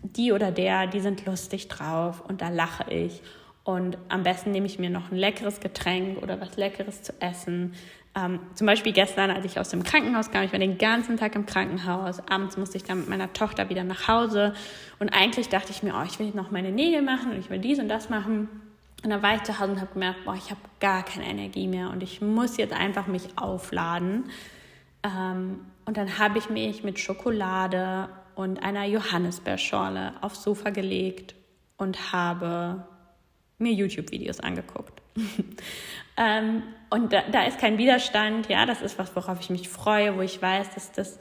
die 0.03 0.31
oder 0.31 0.51
der, 0.51 0.87
die 0.87 0.99
sind 0.99 1.25
lustig 1.25 1.67
drauf 1.67 2.23
und 2.27 2.41
da 2.41 2.49
lache 2.49 2.91
ich. 2.91 3.21
Und 3.63 3.97
am 4.09 4.23
besten 4.23 4.51
nehme 4.51 4.65
ich 4.65 4.79
mir 4.79 4.89
noch 4.89 5.11
ein 5.11 5.17
leckeres 5.17 5.59
Getränk 5.59 6.21
oder 6.21 6.41
was 6.41 6.57
Leckeres 6.57 7.03
zu 7.03 7.13
essen. 7.19 7.73
Ähm, 8.13 8.39
zum 8.55 8.67
Beispiel 8.67 8.91
gestern, 8.91 9.29
als 9.29 9.45
ich 9.45 9.59
aus 9.59 9.69
dem 9.69 9.83
Krankenhaus 9.83 10.31
kam, 10.31 10.43
ich 10.43 10.51
war 10.51 10.59
den 10.59 10.77
ganzen 10.77 11.17
Tag 11.17 11.35
im 11.35 11.45
Krankenhaus. 11.45 12.19
Abends 12.27 12.57
musste 12.57 12.77
ich 12.77 12.83
dann 12.83 13.01
mit 13.01 13.09
meiner 13.09 13.31
Tochter 13.33 13.69
wieder 13.69 13.83
nach 13.83 14.07
Hause. 14.07 14.53
Und 14.99 15.09
eigentlich 15.09 15.47
dachte 15.49 15.71
ich 15.71 15.83
mir, 15.83 15.93
oh, 15.95 16.03
ich 16.05 16.19
will 16.19 16.31
noch 16.33 16.51
meine 16.51 16.71
Nägel 16.71 17.03
machen 17.03 17.31
und 17.31 17.39
ich 17.39 17.49
will 17.49 17.59
dies 17.59 17.79
und 17.79 17.87
das 17.87 18.09
machen. 18.09 18.49
Und 19.03 19.09
dann 19.09 19.21
war 19.21 19.35
ich 19.35 19.43
zu 19.43 19.59
Hause 19.59 19.71
und 19.73 19.81
habe 19.81 19.93
gemerkt, 19.93 20.25
boah, 20.25 20.35
ich 20.35 20.49
habe 20.49 20.59
gar 20.79 21.03
keine 21.03 21.25
Energie 21.25 21.67
mehr 21.67 21.89
und 21.89 22.03
ich 22.03 22.21
muss 22.21 22.57
jetzt 22.57 22.73
einfach 22.73 23.07
mich 23.07 23.37
aufladen. 23.37 24.25
Ähm, 25.03 25.61
und 25.85 25.97
dann 25.97 26.19
habe 26.19 26.37
ich 26.37 26.49
mich 26.49 26.83
mit 26.83 26.99
Schokolade 26.99 28.09
und 28.41 28.63
einer 28.63 28.85
Johannisbeerschorle 28.85 30.13
aufs 30.21 30.43
Sofa 30.43 30.71
gelegt 30.71 31.35
und 31.77 32.11
habe 32.11 32.85
mir 33.57 33.71
YouTube-Videos 33.71 34.39
angeguckt. 34.39 35.01
ähm, 36.17 36.63
und 36.89 37.13
da, 37.13 37.21
da, 37.31 37.43
ist 37.43 37.59
kein 37.59 37.77
Widerstand, 37.77 38.49
ja, 38.49 38.65
das 38.65 38.81
ist 38.81 38.97
was, 38.97 39.15
worauf 39.15 39.39
ich 39.39 39.49
mich 39.49 39.69
freue, 39.69 40.17
wo 40.17 40.21
ich 40.21 40.41
weiß, 40.41 40.73
dass 40.73 40.91
das 40.91 41.19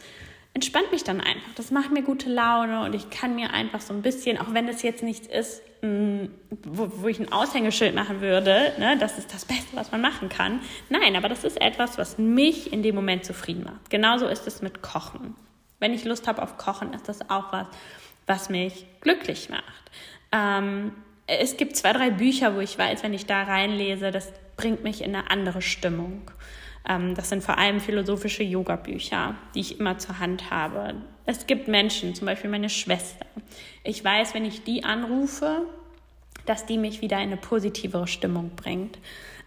entspannt 0.55 0.91
mich 0.91 1.05
dann 1.05 1.21
einfach. 1.21 1.55
Das 1.57 1.71
macht 1.71 1.93
mir 1.93 2.03
gute 2.03 2.31
Laune 2.31 2.85
und 2.85 2.95
ich 2.95 3.11
kann 3.11 3.37
mir 3.37 3.53
einfach 3.53 3.81
so 3.81 3.95
ein 3.95 4.03
bisschen, 4.03 4.39
auch 4.39 4.53
wenn 4.53 4.67
das 4.67 4.83
jetzt 4.83 5.03
nichts 5.03 5.27
ist, 5.27 5.63
mh, 5.83 5.89
mm, 5.89 6.31
wo, 6.65 6.91
wo, 7.03 7.09
ich 7.09 7.21
ein 7.21 7.31
Aushängeschild 7.31 7.95
machen 7.95 8.21
würde, 8.21 8.73
ne, 8.79 8.97
das 8.99 9.19
ist 9.19 9.33
das 9.33 9.45
Beste, 9.45 9.77
was 9.77 9.93
man 9.93 10.01
machen 10.01 10.29
kann. 10.29 10.61
Nein, 10.89 11.15
aber 11.17 11.29
das 11.29 11.45
ist 11.45 11.61
etwas, 11.61 11.99
was 11.99 12.19
mich 12.19 12.73
in 12.73 12.83
dem 12.83 12.95
Moment 12.95 13.25
zufrieden 13.25 13.65
macht. 13.65 13.91
Genauso 13.91 14.27
ist 14.27 14.47
es 14.47 14.63
mit 14.63 14.83
Kochen. 14.83 15.37
Wenn 15.81 15.93
ich 15.93 16.05
Lust 16.05 16.29
habe 16.29 16.43
auf 16.43 16.57
Kochen, 16.57 16.95
ist 16.95 17.09
das 17.09 17.29
auch 17.29 17.53
was, 17.53 17.67
was 18.27 18.49
mich 18.49 18.87
glücklich 19.01 19.49
macht. 19.49 19.91
Ähm, 20.31 20.93
es 21.27 21.57
gibt 21.57 21.77
zwei, 21.77 21.93
drei 21.93 22.11
Bücher, 22.11 22.55
wo 22.55 22.61
ich 22.61 22.79
weiß, 22.79 23.03
wenn 23.03 23.15
ich 23.15 23.27
da 23.27 23.43
reinlese, 23.43 24.11
das 24.11 24.33
bringt 24.57 24.85
mich 24.85 25.03
in 25.03 25.15
eine 25.15 25.31
andere 25.31 25.63
Stimmung. 25.63 26.23
Ähm, 26.89 27.15
das 27.15 27.29
sind 27.29 27.43
vor 27.43 27.59
allem 27.59 27.81
philosophische 27.81 28.43
Yoga-Bücher, 28.43 29.35
die 29.55 29.61
ich 29.61 29.81
immer 29.81 29.99
zur 29.99 30.19
Hand 30.19 30.51
habe. 30.51 30.95
Es 31.27 31.47
gibt 31.47 31.69
Menschen, 31.69 32.15
zum 32.15 32.27
Beispiel 32.27 32.51
meine 32.51 32.69
Schwester. 32.71 33.27
Ich 33.85 34.05
weiß, 34.05 34.35
wenn 34.35 34.45
ich 34.45 34.65
die 34.65 34.85
anrufe, 34.85 35.63
dass 36.47 36.67
die 36.67 36.79
mich 36.79 37.01
wieder 37.01 37.17
in 37.19 37.25
eine 37.25 37.37
positivere 37.37 38.07
Stimmung 38.07 38.51
bringt. 38.57 38.99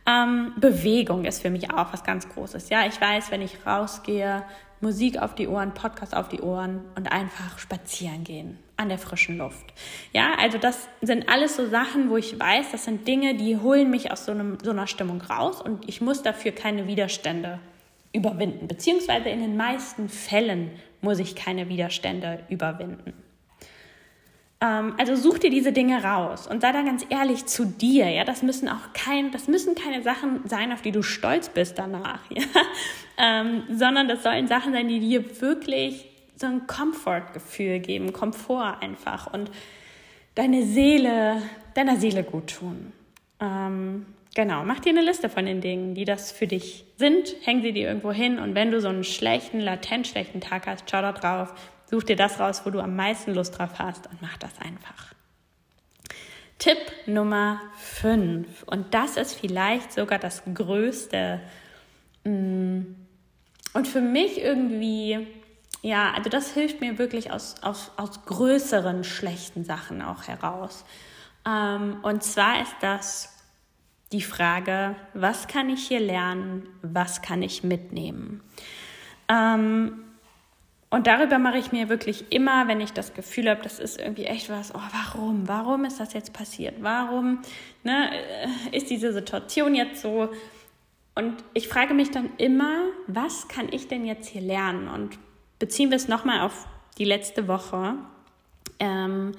Ähm, 0.05 0.53
Bewegung 0.57 1.25
ist 1.25 1.41
für 1.41 1.49
mich 1.49 1.71
auch 1.71 1.93
was 1.93 2.03
ganz 2.03 2.27
Großes. 2.29 2.69
Ja, 2.69 2.85
ich 2.85 2.99
weiß, 2.99 3.31
wenn 3.31 3.41
ich 3.41 3.65
rausgehe, 3.65 4.43
Musik 4.83 5.19
auf 5.19 5.33
die 5.33 5.47
Ohren, 5.47 5.73
Podcast 5.73 6.15
auf 6.15 6.29
die 6.29 6.41
Ohren 6.41 6.81
und 6.95 7.11
einfach 7.11 7.57
spazieren 7.57 8.23
gehen 8.23 8.59
an 8.77 8.89
der 8.89 8.99
frischen 8.99 9.37
Luft. 9.37 9.73
Ja, 10.11 10.33
also 10.39 10.57
das 10.57 10.87
sind 11.01 11.29
alles 11.29 11.55
so 11.55 11.67
Sachen, 11.67 12.09
wo 12.09 12.17
ich 12.17 12.39
weiß, 12.39 12.71
das 12.71 12.85
sind 12.85 13.07
Dinge, 13.07 13.35
die 13.35 13.57
holen 13.57 13.89
mich 13.89 14.11
aus 14.11 14.25
so, 14.25 14.31
einem, 14.31 14.57
so 14.61 14.71
einer 14.71 14.87
Stimmung 14.87 15.21
raus 15.21 15.61
und 15.61 15.87
ich 15.87 16.01
muss 16.01 16.21
dafür 16.21 16.51
keine 16.51 16.85
Widerstände 16.85 17.59
überwinden. 18.11 18.67
Beziehungsweise 18.67 19.29
in 19.29 19.41
den 19.41 19.57
meisten 19.57 20.09
Fällen 20.09 20.71
muss 21.01 21.19
ich 21.19 21.35
keine 21.35 21.69
Widerstände 21.69 22.39
überwinden. 22.49 23.13
Ähm, 24.63 24.93
also 24.97 25.15
such 25.15 25.39
dir 25.39 25.49
diese 25.49 25.73
Dinge 25.73 26.03
raus 26.03 26.47
und 26.47 26.61
sei 26.61 26.71
da 26.71 26.81
ganz 26.83 27.05
ehrlich 27.09 27.45
zu 27.45 27.65
dir. 27.65 28.09
Ja, 28.09 28.23
das 28.23 28.41
müssen 28.43 28.69
auch 28.69 28.93
kein, 28.93 29.31
das 29.31 29.47
müssen 29.47 29.75
keine 29.75 30.01
Sachen 30.01 30.47
sein, 30.47 30.71
auf 30.71 30.81
die 30.81 30.93
du 30.93 31.03
stolz 31.03 31.49
bist 31.49 31.77
danach, 31.77 32.21
ja? 32.29 32.43
Ähm, 33.17 33.63
sondern 33.69 34.07
das 34.07 34.23
sollen 34.23 34.47
Sachen 34.47 34.71
sein, 34.71 34.87
die 34.87 34.99
dir 34.99 35.41
wirklich 35.41 36.05
so 36.35 36.47
ein 36.47 36.65
Comfort-Gefühl 36.65 37.79
geben, 37.79 38.13
Komfort 38.13 38.77
einfach 38.81 39.31
und 39.31 39.51
deine 40.33 40.63
Seele, 40.63 41.41
deiner 41.75 41.97
Seele 41.97 42.23
gut 42.23 42.55
tun. 42.57 42.91
Ähm, 43.39 44.05
genau, 44.33 44.63
mach 44.63 44.79
dir 44.79 44.91
eine 44.91 45.01
Liste 45.01 45.29
von 45.29 45.45
den 45.45 45.61
Dingen, 45.61 45.93
die 45.93 46.05
das 46.05 46.31
für 46.31 46.47
dich 46.47 46.85
sind, 46.97 47.35
häng 47.43 47.61
sie 47.61 47.73
dir 47.73 47.87
irgendwo 47.87 48.11
hin 48.11 48.39
und 48.39 48.55
wenn 48.55 48.71
du 48.71 48.81
so 48.81 48.87
einen 48.87 49.03
schlechten, 49.03 49.59
latent 49.59 50.07
schlechten 50.07 50.41
Tag 50.41 50.65
hast, 50.65 50.89
schau 50.89 51.01
da 51.01 51.11
drauf, 51.11 51.53
such 51.85 52.03
dir 52.03 52.15
das 52.15 52.39
raus, 52.39 52.61
wo 52.65 52.69
du 52.69 52.79
am 52.79 52.95
meisten 52.95 53.33
Lust 53.33 53.57
drauf 53.57 53.79
hast 53.79 54.07
und 54.07 54.21
mach 54.21 54.37
das 54.37 54.51
einfach. 54.59 55.13
Tipp 56.59 56.77
Nummer 57.07 57.59
5 57.77 58.63
und 58.63 58.93
das 58.93 59.17
ist 59.17 59.33
vielleicht 59.33 59.91
sogar 59.91 60.19
das 60.19 60.43
größte 60.53 61.41
mm, 62.23 62.81
und 63.73 63.87
für 63.87 64.01
mich 64.01 64.39
irgendwie 64.39 65.27
ja, 65.83 66.13
also 66.13 66.29
das 66.29 66.53
hilft 66.53 66.79
mir 66.79 66.97
wirklich 66.97 67.31
aus, 67.31 67.55
aus, 67.61 67.91
aus 67.97 68.23
größeren 68.25 69.03
schlechten 69.03 69.65
Sachen 69.65 70.01
auch 70.01 70.27
heraus. 70.29 70.85
Ähm, 71.45 71.97
und 72.03 72.23
zwar 72.23 72.61
ist 72.61 72.75
das 72.79 73.37
die 74.13 74.21
Frage, 74.21 74.95
was 75.13 75.47
kann 75.47 75.69
ich 75.69 75.85
hier 75.85 75.99
lernen, 75.99 76.69
was 76.81 77.21
kann 77.21 77.41
ich 77.41 77.63
mitnehmen? 77.63 78.41
Ähm, 79.27 80.05
und 80.93 81.07
darüber 81.07 81.39
mache 81.39 81.57
ich 81.57 81.71
mir 81.71 81.89
wirklich 81.89 82.31
immer, 82.31 82.67
wenn 82.67 82.79
ich 82.79 82.93
das 82.93 83.15
Gefühl 83.15 83.49
habe, 83.49 83.63
das 83.63 83.79
ist 83.79 83.99
irgendwie 83.99 84.25
echt 84.25 84.51
was, 84.51 84.75
oh, 84.75 84.79
warum? 84.91 85.47
Warum 85.47 85.85
ist 85.85 85.99
das 85.99 86.13
jetzt 86.13 86.33
passiert? 86.33 86.75
Warum 86.81 87.39
ne, 87.81 88.11
äh, 88.13 88.77
ist 88.77 88.91
diese 88.91 89.11
Situation 89.11 89.73
jetzt 89.73 90.03
so? 90.03 90.29
Und 91.15 91.43
ich 91.55 91.67
frage 91.67 91.95
mich 91.95 92.11
dann 92.11 92.29
immer, 92.37 92.77
was 93.07 93.47
kann 93.47 93.69
ich 93.71 93.87
denn 93.87 94.05
jetzt 94.05 94.29
hier 94.29 94.43
lernen? 94.43 94.87
Und 94.87 95.17
beziehen 95.57 95.89
wir 95.89 95.95
es 95.95 96.07
nochmal 96.07 96.41
auf 96.41 96.67
die 96.99 97.05
letzte 97.05 97.47
Woche, 97.47 97.95
ähm, 98.79 99.31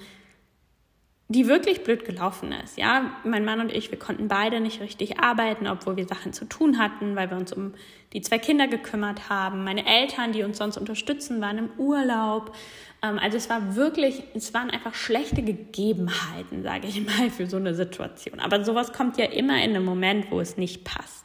die 1.29 1.49
wirklich 1.49 1.85
blöd 1.85 2.05
gelaufen 2.05 2.53
ist. 2.65 2.77
Ja, 2.77 3.13
mein 3.25 3.45
Mann 3.45 3.61
und 3.61 3.73
ich, 3.73 3.91
wir 3.91 3.99
konnten 3.99 4.29
beide 4.29 4.61
nicht 4.61 4.81
richtig 4.81 5.21
arbeiten, 5.21 5.67
obwohl 5.67 5.97
wir 5.97 6.07
Sachen 6.07 6.35
zu 6.35 6.45
tun 6.45 6.79
hatten, 6.79 7.17
weil 7.17 7.31
wir 7.31 7.39
uns 7.39 7.53
um 7.53 7.73
die 8.13 8.21
zwei 8.21 8.39
Kinder 8.39 8.69
gekümmert 8.69 9.31
haben. 9.31 9.65
Meine 9.65 9.87
Eltern, 9.87 10.33
die 10.33 10.43
uns 10.43 10.59
sonst 10.59 10.77
unterstützen, 10.77 11.41
waren 11.41 11.59
im 11.59 11.71
Urlaub. 11.79 12.55
Ähm, 13.03 13.19
also 13.19 13.39
es 13.39 13.49
war 13.49 13.75
wirklich, 13.75 14.23
es 14.35 14.53
waren 14.53 14.71
einfach 14.71 14.95
schlechte 14.95 15.43
Gegebenheiten, 15.43 16.63
sage 16.63 16.89
ich 16.89 17.05
mal, 17.05 17.31
für 17.31 17.47
so 17.47 17.57
eine 17.57 17.75
Situation. 17.75 18.39
Aber 18.39 18.63
sowas 18.63 18.93
kommt 18.93 19.17
ja 19.17 19.25
immer 19.25 19.57
in 19.65 19.71
einem 19.71 19.85
Moment, 19.85 20.31
wo 20.31 20.41
es 20.41 20.59
nicht 20.59 20.85
passt. 20.85 21.25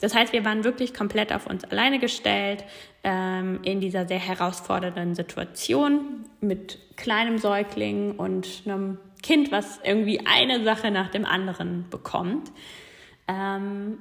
Das 0.00 0.14
heißt, 0.14 0.32
wir 0.32 0.44
waren 0.44 0.64
wirklich 0.64 0.92
komplett 0.92 1.32
auf 1.32 1.46
uns 1.46 1.64
alleine 1.64 1.98
gestellt 1.98 2.64
ähm, 3.04 3.60
in 3.62 3.80
dieser 3.80 4.06
sehr 4.06 4.18
herausfordernden 4.18 5.14
Situation 5.14 6.24
mit 6.40 6.78
kleinem 6.96 7.38
Säugling 7.38 8.16
und 8.16 8.64
einem 8.66 8.98
Kind, 9.22 9.52
was 9.52 9.80
irgendwie 9.82 10.26
eine 10.26 10.62
Sache 10.64 10.90
nach 10.90 11.08
dem 11.08 11.24
anderen 11.24 11.88
bekommt. 11.90 12.52
Ähm, 13.28 13.98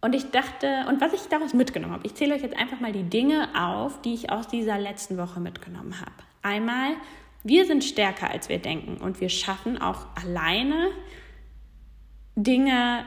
und 0.00 0.14
ich 0.14 0.30
dachte, 0.30 0.84
und 0.88 1.00
was 1.00 1.14
ich 1.14 1.22
daraus 1.28 1.54
mitgenommen 1.54 1.94
habe, 1.94 2.06
ich 2.06 2.14
zähle 2.14 2.34
euch 2.34 2.42
jetzt 2.42 2.56
einfach 2.56 2.78
mal 2.78 2.92
die 2.92 3.04
Dinge 3.04 3.48
auf, 3.58 4.02
die 4.02 4.12
ich 4.12 4.30
aus 4.30 4.48
dieser 4.48 4.78
letzten 4.78 5.16
Woche 5.16 5.40
mitgenommen 5.40 5.98
habe. 5.98 6.12
Einmal, 6.42 6.90
wir 7.42 7.64
sind 7.64 7.84
stärker, 7.84 8.30
als 8.30 8.48
wir 8.48 8.58
denken 8.58 8.98
und 8.98 9.20
wir 9.20 9.30
schaffen 9.30 9.80
auch 9.80 10.06
alleine 10.14 10.90
Dinge 12.36 13.06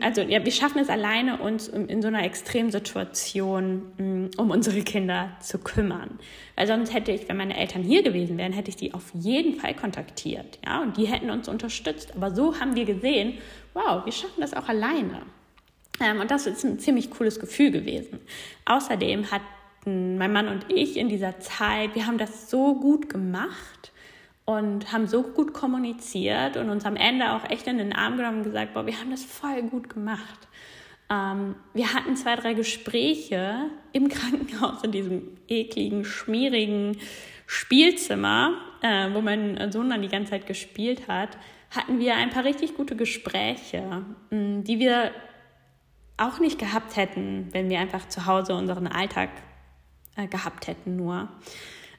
also 0.00 0.22
ja, 0.22 0.44
wir 0.44 0.50
schaffen 0.50 0.78
es 0.80 0.88
alleine, 0.88 1.38
uns 1.38 1.68
in 1.68 2.02
so 2.02 2.08
einer 2.08 2.24
Extremsituation 2.24 3.92
mm, 3.96 4.30
um 4.36 4.50
unsere 4.50 4.82
Kinder 4.82 5.36
zu 5.40 5.58
kümmern. 5.58 6.18
Weil 6.56 6.66
sonst 6.66 6.92
hätte 6.92 7.12
ich, 7.12 7.28
wenn 7.28 7.36
meine 7.36 7.56
Eltern 7.56 7.82
hier 7.82 8.02
gewesen 8.02 8.38
wären, 8.38 8.52
hätte 8.52 8.70
ich 8.70 8.76
die 8.76 8.92
auf 8.92 9.12
jeden 9.14 9.54
Fall 9.54 9.74
kontaktiert. 9.74 10.58
Ja, 10.66 10.82
und 10.82 10.96
die 10.96 11.06
hätten 11.06 11.30
uns 11.30 11.48
unterstützt. 11.48 12.14
Aber 12.16 12.34
so 12.34 12.58
haben 12.58 12.74
wir 12.74 12.86
gesehen, 12.86 13.38
wow, 13.74 14.04
wir 14.04 14.12
schaffen 14.12 14.40
das 14.40 14.52
auch 14.52 14.68
alleine. 14.68 15.22
Ähm, 16.00 16.20
und 16.20 16.30
das 16.30 16.48
ist 16.48 16.64
ein 16.64 16.80
ziemlich 16.80 17.10
cooles 17.10 17.38
Gefühl 17.38 17.70
gewesen. 17.70 18.18
Außerdem 18.64 19.30
hatten 19.30 20.18
mein 20.18 20.32
Mann 20.32 20.48
und 20.48 20.66
ich 20.72 20.96
in 20.96 21.08
dieser 21.08 21.38
Zeit, 21.38 21.94
wir 21.94 22.06
haben 22.06 22.18
das 22.18 22.50
so 22.50 22.74
gut 22.74 23.08
gemacht 23.08 23.92
und 24.48 24.94
haben 24.94 25.06
so 25.06 25.22
gut 25.22 25.52
kommuniziert 25.52 26.56
und 26.56 26.70
uns 26.70 26.86
am 26.86 26.96
Ende 26.96 27.32
auch 27.32 27.44
echt 27.50 27.66
in 27.66 27.76
den 27.76 27.92
Arm 27.92 28.16
genommen 28.16 28.38
und 28.38 28.44
gesagt, 28.44 28.72
boah, 28.72 28.86
wir 28.86 28.98
haben 28.98 29.10
das 29.10 29.22
voll 29.22 29.60
gut 29.64 29.90
gemacht. 29.90 30.48
Ähm, 31.10 31.54
wir 31.74 31.92
hatten 31.92 32.16
zwei, 32.16 32.34
drei 32.34 32.54
Gespräche 32.54 33.68
im 33.92 34.08
Krankenhaus 34.08 34.82
in 34.84 34.92
diesem 34.92 35.36
ekligen, 35.48 36.06
schmierigen 36.06 36.96
Spielzimmer, 37.46 38.54
äh, 38.80 39.12
wo 39.12 39.20
mein 39.20 39.70
Sohn 39.70 39.90
dann 39.90 40.00
die 40.00 40.08
ganze 40.08 40.30
Zeit 40.30 40.46
gespielt 40.46 41.08
hat, 41.08 41.36
hatten 41.70 41.98
wir 41.98 42.16
ein 42.16 42.30
paar 42.30 42.44
richtig 42.44 42.74
gute 42.74 42.96
Gespräche, 42.96 44.02
mh, 44.30 44.38
mm, 44.38 44.64
die 44.64 44.78
wir 44.78 45.10
auch 46.16 46.40
nicht 46.40 46.58
gehabt 46.58 46.96
hätten, 46.96 47.48
wenn 47.52 47.68
wir 47.68 47.80
einfach 47.80 48.08
zu 48.08 48.24
Hause 48.24 48.54
unseren 48.54 48.86
Alltag 48.86 49.28
äh, 50.16 50.26
gehabt 50.26 50.68
hätten 50.68 50.96
nur. 50.96 51.28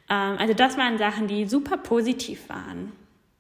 Ähm, 0.10 0.38
also 0.38 0.54
das 0.54 0.78
waren 0.78 0.98
Sachen, 0.98 1.28
die 1.28 1.48
super 1.48 1.78
positiv 1.78 2.50
waren. 2.50 2.92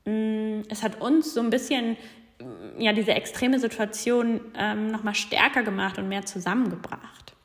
mm, 0.05 0.63
es 0.69 0.83
hat 0.83 1.01
uns 1.01 1.33
so 1.33 1.41
ein 1.41 1.49
bisschen 1.49 1.97
mm, 2.39 2.81
ja, 2.81 2.93
diese 2.93 3.11
extreme 3.11 3.59
Situation 3.59 4.41
ähm, 4.55 4.87
nochmal 4.87 5.15
stärker 5.15 5.63
gemacht 5.63 5.97
und 5.97 6.07
mehr 6.07 6.25
zusammengebracht. 6.25 7.35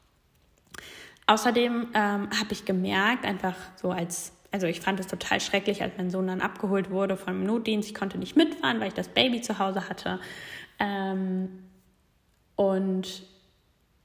Außerdem 1.27 1.89
ähm, 1.95 2.29
habe 2.31 2.53
ich 2.53 2.67
gemerkt, 2.67 3.25
einfach 3.25 3.57
so 3.77 3.91
als, 3.91 4.33
also 4.51 4.67
ich 4.67 4.81
fand 4.81 5.01
es 5.01 5.07
total 5.07 5.41
schrecklich, 5.41 5.83
als 5.83 5.95
mein 5.97 6.11
Sohn 6.11 6.27
dann 6.27 6.43
abgeholt 6.43 6.91
wurde 6.91 7.17
vom 7.17 7.45
Notdienst. 7.45 7.89
Ich 7.89 7.95
konnte 7.95 8.19
nicht 8.19 8.37
mitfahren, 8.37 8.79
weil 8.81 8.89
ich 8.89 8.95
das 8.95 9.09
Baby 9.09 9.41
zu 9.41 9.59
Hause 9.59 9.89
hatte. 9.89 10.21
Ähm, 10.79 11.49
und 12.57 13.25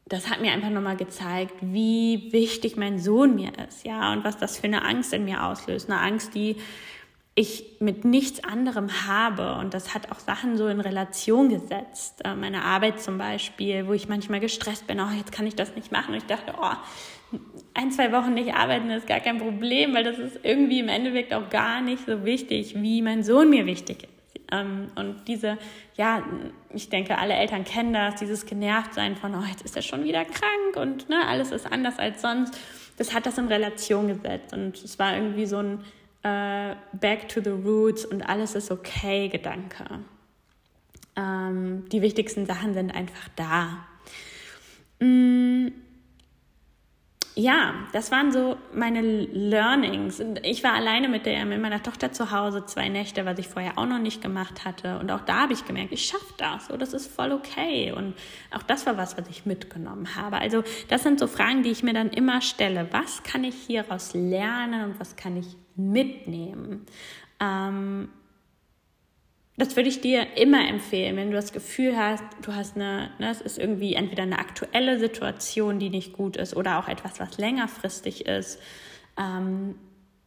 das 0.09 0.29
hat 0.29 0.41
mir 0.41 0.51
einfach 0.51 0.69
nochmal 0.69 0.97
gezeigt, 0.97 1.53
wie 1.61 2.29
wichtig 2.31 2.75
mein 2.75 2.99
Sohn 2.99 3.35
mir 3.35 3.51
ist, 3.67 3.85
ja, 3.85 4.11
und 4.11 4.23
was 4.23 4.37
das 4.37 4.57
für 4.57 4.65
eine 4.65 4.83
Angst 4.83 5.13
in 5.13 5.25
mir 5.25 5.43
auslöst. 5.43 5.89
Eine 5.89 6.01
Angst, 6.01 6.33
die 6.35 6.57
ich 7.35 7.77
mit 7.79 8.03
nichts 8.03 8.43
anderem 8.43 9.07
habe. 9.07 9.55
Und 9.55 9.73
das 9.73 9.93
hat 9.93 10.11
auch 10.11 10.19
Sachen 10.19 10.57
so 10.57 10.67
in 10.67 10.81
Relation 10.81 11.47
gesetzt. 11.47 12.19
Äh, 12.25 12.35
meine 12.35 12.63
Arbeit 12.63 12.99
zum 13.01 13.17
Beispiel, 13.17 13.87
wo 13.87 13.93
ich 13.93 14.09
manchmal 14.09 14.41
gestresst 14.41 14.87
bin, 14.87 14.99
oh, 14.99 15.07
jetzt 15.17 15.31
kann 15.31 15.47
ich 15.47 15.55
das 15.55 15.73
nicht 15.73 15.89
machen. 15.91 16.11
Und 16.13 16.17
ich 16.17 16.25
dachte, 16.25 16.53
oh, 16.59 17.37
ein, 17.75 17.91
zwei 17.91 18.11
Wochen 18.11 18.33
nicht 18.33 18.53
arbeiten 18.53 18.89
ist 18.89 19.07
gar 19.07 19.21
kein 19.21 19.37
Problem, 19.37 19.93
weil 19.93 20.03
das 20.03 20.17
ist 20.17 20.39
irgendwie 20.43 20.79
im 20.79 20.89
Endeffekt 20.89 21.33
auch 21.33 21.49
gar 21.49 21.79
nicht 21.79 22.05
so 22.05 22.25
wichtig, 22.25 22.75
wie 22.75 23.01
mein 23.01 23.23
Sohn 23.23 23.49
mir 23.49 23.65
wichtig 23.65 24.03
ist. 24.03 24.18
Ähm, 24.51 24.87
und 24.95 25.27
diese, 25.27 25.57
ja, 25.95 26.23
ich 26.73 26.89
denke, 26.89 27.17
alle 27.17 27.33
Eltern 27.33 27.63
kennen 27.63 27.93
das, 27.93 28.15
dieses 28.15 28.45
Genervtsein 28.45 29.15
von, 29.15 29.35
oh, 29.35 29.43
jetzt 29.47 29.63
ist 29.63 29.75
er 29.75 29.81
schon 29.81 30.03
wieder 30.03 30.25
krank 30.25 30.75
und 30.75 31.09
ne, 31.09 31.27
alles 31.27 31.51
ist 31.51 31.71
anders 31.71 31.99
als 31.99 32.21
sonst. 32.21 32.57
Das 32.97 33.13
hat 33.13 33.25
das 33.25 33.37
in 33.37 33.47
Relation 33.47 34.07
gesetzt 34.07 34.53
und 34.53 34.75
es 34.83 34.99
war 34.99 35.15
irgendwie 35.15 35.45
so 35.45 35.57
ein 35.57 35.79
äh, 36.23 36.75
Back 36.93 37.29
to 37.29 37.41
the 37.41 37.49
Roots 37.49 38.05
und 38.05 38.23
alles 38.23 38.55
ist 38.55 38.71
okay 38.71 39.29
Gedanke. 39.29 39.85
Ähm, 41.15 41.87
die 41.89 42.01
wichtigsten 42.01 42.45
Sachen 42.45 42.73
sind 42.73 42.91
einfach 42.93 43.29
da. 43.35 43.85
Mm 44.99 45.69
ja, 47.39 47.73
das 47.93 48.11
waren 48.11 48.33
so 48.33 48.57
meine 48.73 49.01
Learnings. 49.01 50.21
Ich 50.43 50.61
war 50.61 50.73
alleine 50.73 51.07
mit, 51.07 51.25
der, 51.25 51.45
mit 51.45 51.61
meiner 51.61 51.81
Tochter 51.81 52.11
zu 52.11 52.31
Hause 52.31 52.65
zwei 52.65 52.89
Nächte, 52.89 53.25
was 53.25 53.39
ich 53.39 53.47
vorher 53.47 53.77
auch 53.77 53.85
noch 53.85 53.97
nicht 53.97 54.21
gemacht 54.21 54.65
hatte. 54.65 54.99
Und 54.99 55.09
auch 55.09 55.21
da 55.21 55.43
habe 55.43 55.53
ich 55.53 55.65
gemerkt, 55.65 55.93
ich 55.93 56.05
schaffe 56.05 56.33
das. 56.35 56.67
So, 56.67 56.75
das 56.75 56.91
ist 56.91 57.09
voll 57.09 57.31
okay. 57.31 57.93
Und 57.93 58.13
auch 58.51 58.63
das 58.63 58.85
war 58.85 58.97
was, 58.97 59.17
was 59.17 59.29
ich 59.29 59.45
mitgenommen 59.45 60.17
habe. 60.17 60.37
Also 60.37 60.63
das 60.89 61.03
sind 61.03 61.17
so 61.17 61.27
Fragen, 61.27 61.63
die 61.63 61.69
ich 61.69 61.81
mir 61.81 61.93
dann 61.93 62.09
immer 62.09 62.41
stelle. 62.41 62.89
Was 62.91 63.23
kann 63.23 63.45
ich 63.45 63.55
hieraus 63.55 64.13
lernen 64.13 64.91
und 64.91 64.99
was 64.99 65.15
kann 65.15 65.37
ich 65.37 65.55
mitnehmen? 65.77 66.85
Ähm, 67.39 68.09
das 69.59 69.75
würde 69.75 69.89
ich 69.89 69.99
dir 69.99 70.37
immer 70.37 70.67
empfehlen, 70.69 71.17
wenn 71.17 71.31
du 71.31 71.35
das 71.35 71.51
Gefühl 71.51 71.97
hast, 71.97 72.23
du 72.41 72.55
hast 72.55 72.77
eine, 72.77 73.11
ne, 73.19 73.29
es 73.29 73.41
ist 73.41 73.57
irgendwie 73.57 73.93
entweder 73.93 74.23
eine 74.23 74.39
aktuelle 74.39 74.97
Situation, 74.99 75.79
die 75.79 75.89
nicht 75.89 76.13
gut 76.13 76.37
ist, 76.37 76.55
oder 76.55 76.79
auch 76.79 76.87
etwas, 76.87 77.19
was 77.19 77.37
längerfristig 77.37 78.25
ist. 78.25 78.61
Ähm, 79.17 79.75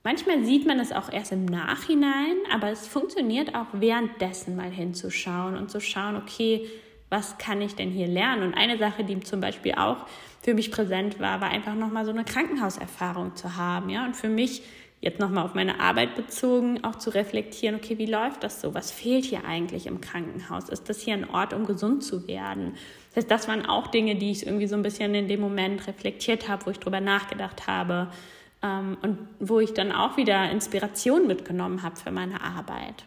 manchmal 0.04 0.44
sieht 0.44 0.66
man 0.66 0.78
es 0.78 0.92
auch 0.92 1.10
erst 1.10 1.32
im 1.32 1.46
Nachhinein, 1.46 2.36
aber 2.52 2.68
es 2.68 2.86
funktioniert 2.86 3.54
auch 3.54 3.68
währenddessen 3.72 4.54
mal 4.54 4.70
hinzuschauen 4.70 5.56
und 5.56 5.70
zu 5.70 5.80
schauen, 5.80 6.16
okay, 6.16 6.68
was 7.08 7.38
kann 7.38 7.62
ich 7.62 7.74
denn 7.74 7.90
hier 7.90 8.08
lernen? 8.08 8.42
Und 8.42 8.54
eine 8.54 8.76
Sache, 8.76 9.02
die 9.02 9.18
zum 9.20 9.40
Beispiel 9.40 9.72
auch 9.76 10.04
für 10.42 10.52
mich 10.52 10.70
präsent 10.70 11.20
war, 11.20 11.40
war 11.40 11.48
einfach 11.48 11.74
nochmal 11.74 12.04
so 12.04 12.10
eine 12.10 12.24
Krankenhauserfahrung 12.24 13.34
zu 13.34 13.56
haben. 13.56 13.88
Ja? 13.88 14.04
Und 14.04 14.14
für 14.14 14.28
mich 14.28 14.62
jetzt 15.02 15.18
nochmal 15.18 15.44
auf 15.44 15.54
meine 15.54 15.80
Arbeit 15.80 16.14
bezogen, 16.14 16.84
auch 16.84 16.94
zu 16.94 17.10
reflektieren, 17.10 17.74
okay, 17.74 17.98
wie 17.98 18.06
läuft 18.06 18.44
das 18.44 18.60
so? 18.60 18.72
Was 18.72 18.92
fehlt 18.92 19.24
hier 19.24 19.44
eigentlich 19.44 19.88
im 19.88 20.00
Krankenhaus? 20.00 20.68
Ist 20.68 20.88
das 20.88 21.00
hier 21.00 21.14
ein 21.14 21.28
Ort, 21.28 21.52
um 21.52 21.66
gesund 21.66 22.04
zu 22.04 22.28
werden? 22.28 22.74
Das 23.08 23.24
heißt, 23.24 23.30
das 23.30 23.48
waren 23.48 23.66
auch 23.66 23.88
Dinge, 23.88 24.14
die 24.14 24.30
ich 24.30 24.46
irgendwie 24.46 24.68
so 24.68 24.76
ein 24.76 24.82
bisschen 24.82 25.12
in 25.14 25.26
dem 25.26 25.40
Moment 25.40 25.88
reflektiert 25.88 26.48
habe, 26.48 26.66
wo 26.66 26.70
ich 26.70 26.78
drüber 26.78 27.00
nachgedacht 27.00 27.66
habe 27.66 28.12
ähm, 28.62 28.96
und 29.02 29.18
wo 29.40 29.58
ich 29.58 29.74
dann 29.74 29.90
auch 29.90 30.16
wieder 30.16 30.48
Inspiration 30.50 31.26
mitgenommen 31.26 31.82
habe 31.82 31.96
für 31.96 32.12
meine 32.12 32.40
Arbeit. 32.40 33.04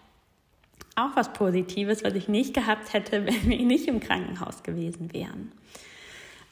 Auch 0.98 1.16
was 1.16 1.32
Positives, 1.32 2.04
was 2.04 2.14
ich 2.14 2.28
nicht 2.28 2.54
gehabt 2.54 2.92
hätte, 2.92 3.26
wenn 3.26 3.50
wir 3.50 3.66
nicht 3.66 3.88
im 3.88 4.02
Krankenhaus 4.02 4.64
gewesen 4.64 5.14
wären. 5.14 5.54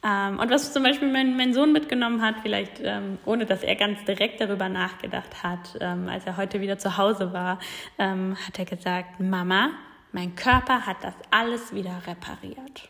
Ähm, 0.04 0.40
und 0.40 0.50
was 0.50 0.74
zum 0.74 0.84
Beispiel 0.84 1.12
mein, 1.12 1.38
mein 1.38 1.54
Sohn 1.54 1.72
mitgenommen 1.72 2.22
hat, 2.22 2.36
vielleicht 2.42 2.82
ähm, 2.82 3.18
ohne 3.26 3.46
dass 3.46 3.64
er 3.64 3.76
ganz 3.76 4.04
direkt 4.04 4.42
darüber 4.42 4.68
nachgedacht 4.68 5.44
hat, 5.44 5.78
ähm, 5.80 6.10
als 6.10 6.26
er 6.26 6.36
heute 6.36 6.60
wieder 6.60 6.78
zu 6.78 6.98
Hause 6.98 7.32
war, 7.32 7.60
ähm, 7.98 8.36
hat 8.46 8.60
er 8.60 8.66
gesagt, 8.66 9.20
Mama, 9.20 9.70
mein 10.12 10.36
Körper 10.36 10.86
hat 10.86 10.98
das 11.04 11.16
alles 11.32 11.74
wieder 11.74 12.02
repariert. 12.06 12.90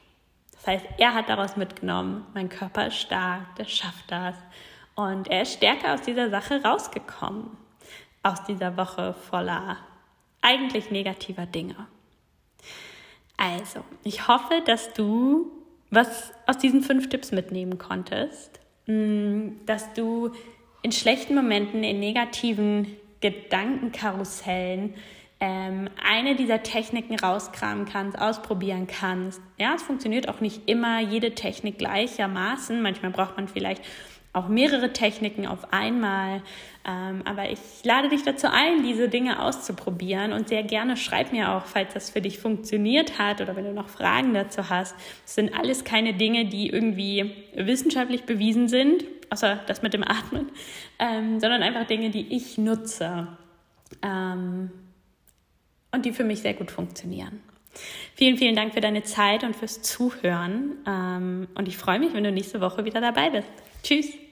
Das 0.54 0.67
heißt, 0.67 0.86
er 0.97 1.13
hat 1.13 1.30
daraus 1.30 1.56
mitgenommen, 1.56 2.26
mein 2.34 2.49
Körper 2.49 2.88
ist 2.88 2.97
stark, 2.97 3.56
der 3.58 3.65
schafft 3.65 4.10
das. 4.10 4.36
Und 4.95 5.28
er 5.28 5.43
ist 5.43 5.54
stärker 5.54 5.93
aus 5.93 6.02
dieser 6.02 6.30
Sache 6.30 6.63
rausgekommen, 6.63 7.58
aus 8.23 8.43
dieser 8.45 8.78
Woche 8.78 9.13
voller 9.13 9.78
eigentlich 10.41 10.89
negativer 10.89 11.45
Dinge. 11.45 11.76
Also, 13.38 13.84
ich 14.04 14.28
hoffe, 14.28 14.62
dass 14.65 14.93
du 14.93 15.62
was 15.93 16.32
aus 16.47 16.58
diesen 16.58 16.82
fünf 16.82 17.10
Tipps 17.10 17.32
mitnehmen 17.32 17.77
konntest, 17.77 18.60
mm, 18.88 19.65
dass 19.65 19.93
du 19.93 20.32
in 20.82 20.91
schlechten 20.91 21.36
Momenten, 21.36 21.84
in 21.84 21.99
negativen 21.99 22.88
Gedankenkarussellen 23.21 24.95
ähm, 25.39 25.89
eine 26.06 26.36
dieser 26.36 26.63
Techniken 26.63 27.19
rauskramen 27.19 27.86
kannst, 27.86 28.17
ausprobieren 28.17 28.88
kannst. 28.88 29.41
Ja, 29.58 29.73
es 29.75 29.84
funktioniert 29.84 30.29
auch 30.29 30.41
nicht 30.41 30.69
immer 30.69 30.99
jede 30.99 31.36
Technik 31.36 31.77
gleichermaßen. 31.77 32.82
Manchmal 32.82 33.12
braucht 33.12 33.38
man 33.38 33.47
vielleicht 33.47 33.84
auch 34.34 34.48
mehrere 34.48 34.91
Techniken 34.91 35.46
auf 35.46 35.72
einmal. 35.72 36.41
Ähm, 36.86 37.22
aber 37.24 37.50
ich 37.50 37.60
lade 37.84 38.10
dich 38.10 38.24
dazu 38.24 38.48
ein, 38.52 38.84
diese 38.84 39.08
Dinge 39.08 39.41
auszuprobieren 39.41 40.34
und 40.34 40.50
sehr 40.50 40.63
gerne 40.63 40.98
schreib 40.98 41.32
mir 41.32 41.52
auch, 41.52 41.65
falls 41.65 41.93
das 41.93 42.10
für 42.10 42.19
dich 42.19 42.39
funktioniert 42.39 43.19
hat 43.19 43.39
oder 43.39 43.56
wenn 43.56 43.63
du 43.63 43.74
noch 43.74 43.88
Fragen 43.88 44.34
dazu 44.34 44.69
hast. 44.69 44.96
Das 45.24 45.36
sind 45.36 45.58
alles 45.58 45.86
keine 45.86 46.15
Dinge, 46.15 46.46
die 46.46 46.69
irgendwie 46.69 47.32
wissenschaftlich 47.56 48.24
bewiesen 48.24 48.67
sind, 48.67 49.06
außer 49.30 49.62
das 49.67 49.82
mit 49.82 49.93
dem 49.93 50.04
Atmen, 50.04 50.50
ähm, 51.00 51.39
sondern 51.39 51.63
einfach 51.63 51.86
Dinge, 51.86 52.10
die 52.10 52.36
ich 52.36 52.58
nutze 52.58 53.28
ähm, 54.02 54.72
und 55.91 56.06
die 56.06 56.12
für 56.12 56.26
mich 56.26 56.41
sehr 56.41 56.56
gut 56.56 56.72
funktionieren. 56.72 57.39
Vielen, 58.15 58.38
vielen 58.38 58.56
Dank 58.56 58.74
für 58.74 58.82
deine 58.82 59.04
Zeit 59.04 59.43
und 59.43 59.56
fürs 59.56 59.82
Zuhören. 59.82 61.48
Und 61.56 61.67
ich 61.67 61.76
freue 61.76 61.98
mich, 61.98 62.13
wenn 62.13 62.24
du 62.24 62.32
nächste 62.32 62.62
Woche 62.62 62.86
wieder 62.86 63.02
dabei 63.02 63.32
bist. 63.32 63.48
Tschüss. 63.82 64.23